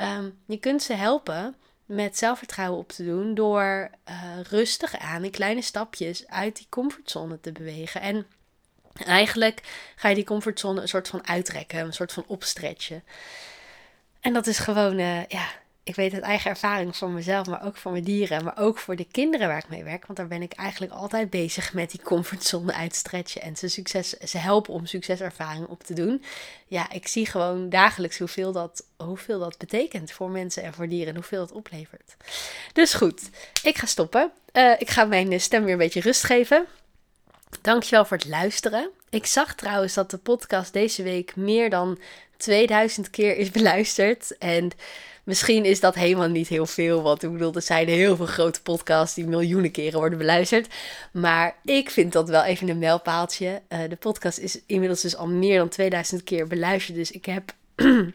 Um, 0.00 0.38
je 0.46 0.56
kunt 0.56 0.82
ze 0.82 0.92
helpen 0.92 1.54
met 1.86 2.18
zelfvertrouwen 2.18 2.78
op 2.78 2.88
te 2.88 3.04
doen 3.04 3.34
door 3.34 3.90
uh, 4.08 4.40
rustig 4.48 4.98
aan 4.98 5.24
in 5.24 5.30
kleine 5.30 5.62
stapjes 5.62 6.26
uit 6.26 6.56
die 6.56 6.66
comfortzone 6.68 7.40
te 7.40 7.52
bewegen. 7.52 8.00
En 8.00 8.26
eigenlijk 9.04 9.60
ga 9.96 10.08
je 10.08 10.14
die 10.14 10.24
comfortzone 10.24 10.80
een 10.80 10.88
soort 10.88 11.08
van 11.08 11.26
uitrekken, 11.26 11.78
een 11.78 11.92
soort 11.92 12.12
van 12.12 12.24
opstretchen. 12.26 13.02
En 14.20 14.32
dat 14.32 14.46
is 14.46 14.58
gewoon, 14.58 14.98
uh, 14.98 15.26
ja, 15.26 15.48
ik 15.82 15.94
weet 15.94 16.14
uit 16.14 16.22
eigen 16.22 16.50
ervaring 16.50 16.96
van 16.96 17.14
mezelf, 17.14 17.46
maar 17.46 17.64
ook 17.64 17.76
voor 17.76 17.92
mijn 17.92 18.04
dieren, 18.04 18.44
maar 18.44 18.58
ook 18.58 18.78
voor 18.78 18.96
de 18.96 19.06
kinderen 19.10 19.48
waar 19.48 19.58
ik 19.58 19.68
mee 19.68 19.84
werk. 19.84 20.06
Want 20.06 20.18
daar 20.18 20.28
ben 20.28 20.42
ik 20.42 20.52
eigenlijk 20.52 20.92
altijd 20.92 21.30
bezig 21.30 21.72
met 21.72 21.90
die 21.90 22.02
comfortzone 22.02 22.72
uitstretchen 22.72 23.42
en 23.42 23.56
ze, 23.56 23.68
succes, 23.68 24.08
ze 24.10 24.38
helpen 24.38 24.74
om 24.74 24.86
succeservaring 24.86 25.66
op 25.66 25.82
te 25.82 25.94
doen. 25.94 26.24
Ja, 26.66 26.90
ik 26.90 27.08
zie 27.08 27.26
gewoon 27.26 27.68
dagelijks 27.68 28.18
hoeveel 28.18 28.52
dat, 28.52 28.84
hoeveel 28.96 29.38
dat 29.38 29.58
betekent 29.58 30.12
voor 30.12 30.30
mensen 30.30 30.62
en 30.62 30.74
voor 30.74 30.88
dieren 30.88 31.08
en 31.08 31.14
hoeveel 31.14 31.40
het 31.40 31.52
oplevert. 31.52 32.16
Dus 32.72 32.94
goed, 32.94 33.30
ik 33.62 33.78
ga 33.78 33.86
stoppen. 33.86 34.30
Uh, 34.52 34.72
ik 34.78 34.90
ga 34.90 35.04
mijn 35.04 35.40
stem 35.40 35.64
weer 35.64 35.72
een 35.72 35.78
beetje 35.78 36.00
rust 36.00 36.22
geven. 36.22 36.66
Dankjewel 37.60 38.04
voor 38.04 38.16
het 38.16 38.28
luisteren. 38.28 38.90
Ik 39.10 39.26
zag 39.26 39.54
trouwens 39.54 39.94
dat 39.94 40.10
de 40.10 40.18
podcast 40.18 40.72
deze 40.72 41.02
week 41.02 41.36
meer 41.36 41.70
dan 41.70 41.98
2000 42.36 43.10
keer 43.10 43.36
is 43.36 43.50
beluisterd. 43.50 44.38
En 44.38 44.70
misschien 45.24 45.64
is 45.64 45.80
dat 45.80 45.94
helemaal 45.94 46.28
niet 46.28 46.48
heel 46.48 46.66
veel. 46.66 47.02
Want 47.02 47.22
ik 47.22 47.32
bedoel, 47.32 47.54
er 47.54 47.62
zijn 47.62 47.88
heel 47.88 48.16
veel 48.16 48.26
grote 48.26 48.62
podcasts 48.62 49.14
die 49.14 49.26
miljoenen 49.26 49.70
keren 49.70 49.98
worden 49.98 50.18
beluisterd. 50.18 50.74
Maar 51.12 51.56
ik 51.64 51.90
vind 51.90 52.12
dat 52.12 52.28
wel 52.28 52.42
even 52.42 52.68
een 52.68 52.78
mijlpaaltje. 52.78 53.62
Uh, 53.68 53.78
de 53.88 53.96
podcast 53.96 54.38
is 54.38 54.60
inmiddels 54.66 55.00
dus 55.00 55.16
al 55.16 55.28
meer 55.28 55.58
dan 55.58 55.68
2000 55.68 56.24
keer 56.24 56.46
beluisterd. 56.46 56.96
Dus 56.96 57.10
ik 57.10 57.24
heb 57.24 57.54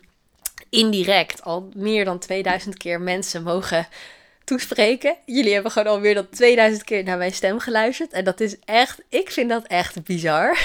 indirect 0.70 1.44
al 1.44 1.70
meer 1.76 2.06
dan 2.06 2.20
2000 2.20 2.78
keer 2.78 3.02
mensen 3.02 3.44
mogen 3.44 3.88
toespreken. 4.46 5.16
Jullie 5.26 5.54
hebben 5.54 5.72
gewoon 5.72 5.94
al 5.94 6.00
meer 6.00 6.14
dan 6.14 6.30
2000 6.30 6.84
keer 6.84 7.04
naar 7.04 7.18
mijn 7.18 7.34
stem 7.34 7.60
geluisterd. 7.60 8.12
En 8.12 8.24
dat 8.24 8.40
is 8.40 8.60
echt, 8.60 9.02
ik 9.10 9.32
vind 9.32 9.50
dat 9.50 9.64
echt 9.68 10.04
bizar. 10.04 10.58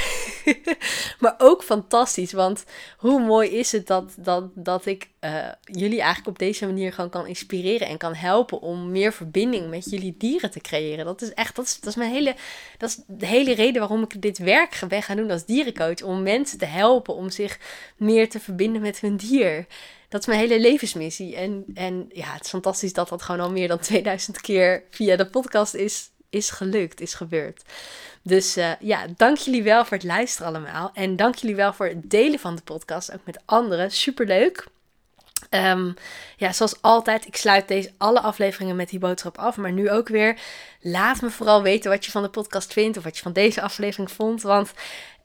maar 1.21 1.35
ook 1.39 1.63
fantastisch. 1.63 2.33
Want 2.33 2.65
hoe 2.97 3.21
mooi 3.21 3.51
is 3.51 3.73
het 3.73 3.87
dat, 3.87 4.15
dat, 4.17 4.45
dat 4.55 4.87
ik 4.87 5.09
uh, 5.21 5.49
jullie 5.63 6.01
eigenlijk 6.01 6.29
op 6.29 6.39
deze 6.39 6.67
manier 6.67 6.93
gewoon 6.93 7.11
kan 7.11 7.27
inspireren 7.27 7.89
en 7.89 7.97
kan 7.97 8.15
helpen 8.15 8.61
om 8.61 8.91
meer 8.91 9.13
verbinding 9.13 9.71
met 9.71 9.91
jullie 9.91 10.15
dieren 10.19 10.51
te 10.51 10.61
creëren. 10.61 11.05
Dat 11.05 11.23
is 11.23 11.35
echt, 11.35 11.57
dat 11.57 11.65
is, 11.65 11.81
dat 11.81 11.89
is 11.89 11.97
mijn 11.97 12.13
hele, 12.13 12.35
dat 12.79 12.89
is 12.89 12.99
de 13.07 13.27
hele 13.27 13.55
reden 13.55 13.81
waarom 13.81 14.03
ik 14.03 14.23
dit 14.23 14.39
werk 14.39 14.81
ben 14.89 15.03
gaan 15.03 15.17
doen 15.17 15.31
als 15.31 15.45
dierencoach. 15.45 16.03
Om 16.03 16.23
mensen 16.23 16.59
te 16.59 16.65
helpen 16.65 17.15
om 17.15 17.31
zich 17.31 17.59
meer 17.97 18.29
te 18.29 18.41
verbinden 18.41 18.83
met 18.83 19.01
hun 19.01 19.17
dier 19.17 19.67
dat 20.11 20.21
is 20.21 20.27
mijn 20.27 20.39
hele 20.41 20.61
levensmissie. 20.61 21.37
En, 21.37 21.65
en 21.75 22.11
ja, 22.13 22.33
het 22.33 22.45
is 22.45 22.51
fantastisch 22.51 22.93
dat 22.93 23.09
dat 23.09 23.23
gewoon 23.23 23.41
al 23.41 23.51
meer 23.51 23.69
dan 23.69 23.79
2000 23.79 24.41
keer 24.41 24.83
via 24.91 25.17
de 25.17 25.27
podcast 25.27 25.75
is, 25.75 26.11
is 26.31 26.51
gelukt, 26.51 27.01
is 27.01 27.15
gebeurd. 27.15 27.63
Dus 28.23 28.57
uh, 28.57 28.71
ja, 28.81 29.07
dank 29.17 29.37
jullie 29.37 29.63
wel 29.63 29.85
voor 29.85 29.97
het 29.97 30.07
luisteren 30.07 30.49
allemaal. 30.49 30.91
En 30.95 31.17
dank 31.17 31.35
jullie 31.35 31.57
wel 31.57 31.73
voor 31.73 31.87
het 31.87 32.11
delen 32.11 32.39
van 32.39 32.57
de 32.57 32.63
podcast, 32.63 33.13
ook 33.13 33.25
met 33.25 33.41
anderen. 33.45 33.91
Superleuk. 33.91 34.67
Um, 35.51 35.95
ja, 36.37 36.53
zoals 36.53 36.83
altijd, 36.83 37.27
ik 37.27 37.37
sluit 37.37 37.69
deze 37.69 37.93
alle 37.99 38.21
afleveringen 38.21 38.77
met 38.77 38.89
die 38.89 38.99
boodschap 38.99 39.39
af. 39.39 39.57
Maar 39.57 39.73
nu 39.73 39.91
ook 39.91 40.09
weer. 40.09 40.41
Laat 40.81 41.21
me 41.21 41.31
vooral 41.31 41.63
weten 41.63 41.91
wat 41.91 42.05
je 42.05 42.11
van 42.11 42.23
de 42.23 42.29
podcast 42.29 42.73
vindt. 42.73 42.97
Of 42.97 43.05
wat 43.05 43.17
je 43.17 43.23
van 43.23 43.33
deze 43.33 43.61
aflevering 43.61 44.11
vond. 44.11 44.43
Want 44.43 44.73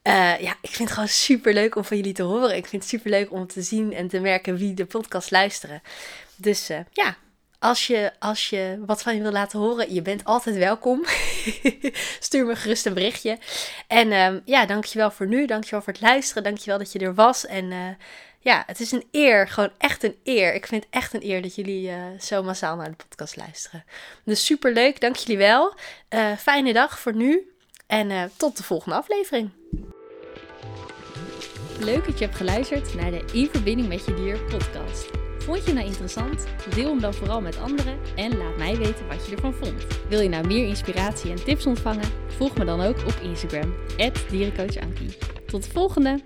uh, 0.06 0.40
ja, 0.40 0.56
ik 0.60 0.70
vind 0.70 0.88
het 0.88 0.92
gewoon 0.92 1.08
super 1.08 1.52
leuk 1.52 1.76
om 1.76 1.84
van 1.84 1.96
jullie 1.96 2.12
te 2.12 2.22
horen. 2.22 2.56
Ik 2.56 2.66
vind 2.66 2.82
het 2.82 2.90
super 2.90 3.10
leuk 3.10 3.32
om 3.32 3.46
te 3.46 3.62
zien 3.62 3.92
en 3.92 4.08
te 4.08 4.20
merken 4.20 4.56
wie 4.56 4.74
de 4.74 4.86
podcast 4.86 5.30
luisteren. 5.30 5.82
Dus 6.36 6.70
uh, 6.70 6.78
ja, 6.92 7.16
als 7.58 7.86
je, 7.86 8.12
als 8.18 8.50
je 8.50 8.82
wat 8.86 9.02
van 9.02 9.16
je 9.16 9.22
wil 9.22 9.32
laten 9.32 9.58
horen, 9.58 9.94
je 9.94 10.02
bent 10.02 10.24
altijd 10.24 10.56
welkom. 10.56 11.04
Stuur 12.20 12.46
me 12.46 12.56
gerust 12.56 12.86
een 12.86 12.94
berichtje. 12.94 13.38
En 13.86 14.12
um, 14.12 14.42
ja, 14.44 14.66
dankjewel 14.66 15.10
voor 15.10 15.26
nu. 15.26 15.46
Dankjewel 15.46 15.82
voor 15.82 15.92
het 15.92 16.02
luisteren. 16.02 16.42
Dankjewel 16.42 16.78
dat 16.78 16.92
je 16.92 16.98
er 16.98 17.14
was. 17.14 17.46
En 17.46 17.64
uh, 17.64 17.88
ja, 18.38 18.62
het 18.66 18.80
is 18.80 18.92
een 18.92 19.08
eer. 19.10 19.48
Gewoon 19.48 19.72
echt 19.78 20.02
een 20.02 20.16
eer. 20.24 20.54
Ik 20.54 20.66
vind 20.66 20.84
het 20.84 20.92
echt 20.92 21.14
een 21.14 21.24
eer 21.24 21.42
dat 21.42 21.54
jullie 21.54 21.92
zo 22.20 22.42
massaal 22.42 22.76
naar 22.76 22.90
de 22.90 23.04
podcast 23.08 23.36
luisteren. 23.36 23.84
Dus 24.24 24.44
super 24.44 24.72
leuk. 24.72 25.00
Dank 25.00 25.16
jullie 25.16 25.38
wel. 25.38 25.74
fijne 26.38 26.72
dag 26.72 26.98
voor 26.98 27.14
nu. 27.14 27.50
En 27.86 28.32
tot 28.36 28.56
de 28.56 28.62
volgende 28.62 28.96
aflevering. 28.96 29.50
Leuk 31.80 32.04
dat 32.04 32.18
je 32.18 32.24
hebt 32.24 32.36
geluisterd 32.36 32.94
naar 32.94 33.10
de 33.10 33.24
In 33.32 33.48
Verbinding 33.52 33.88
met 33.88 34.04
Je 34.04 34.14
Dier 34.14 34.38
podcast. 34.38 35.10
Vond 35.38 35.66
je 35.66 35.72
nou 35.72 35.86
interessant? 35.86 36.46
Deel 36.74 36.88
hem 36.88 37.00
dan 37.00 37.14
vooral 37.14 37.40
met 37.40 37.58
anderen 37.58 37.98
en 38.14 38.36
laat 38.36 38.56
mij 38.56 38.76
weten 38.76 39.06
wat 39.08 39.26
je 39.26 39.34
ervan 39.34 39.54
vond. 39.54 39.86
Wil 40.08 40.20
je 40.20 40.28
nou 40.28 40.46
meer 40.46 40.66
inspiratie 40.66 41.30
en 41.30 41.44
tips 41.44 41.66
ontvangen? 41.66 42.08
Volg 42.26 42.56
me 42.56 42.64
dan 42.64 42.80
ook 42.80 42.98
op 42.98 43.14
Instagram, 43.22 43.74
dierencoachankie. 44.30 45.16
Tot 45.46 45.64
de 45.64 45.70
volgende! 45.70 46.20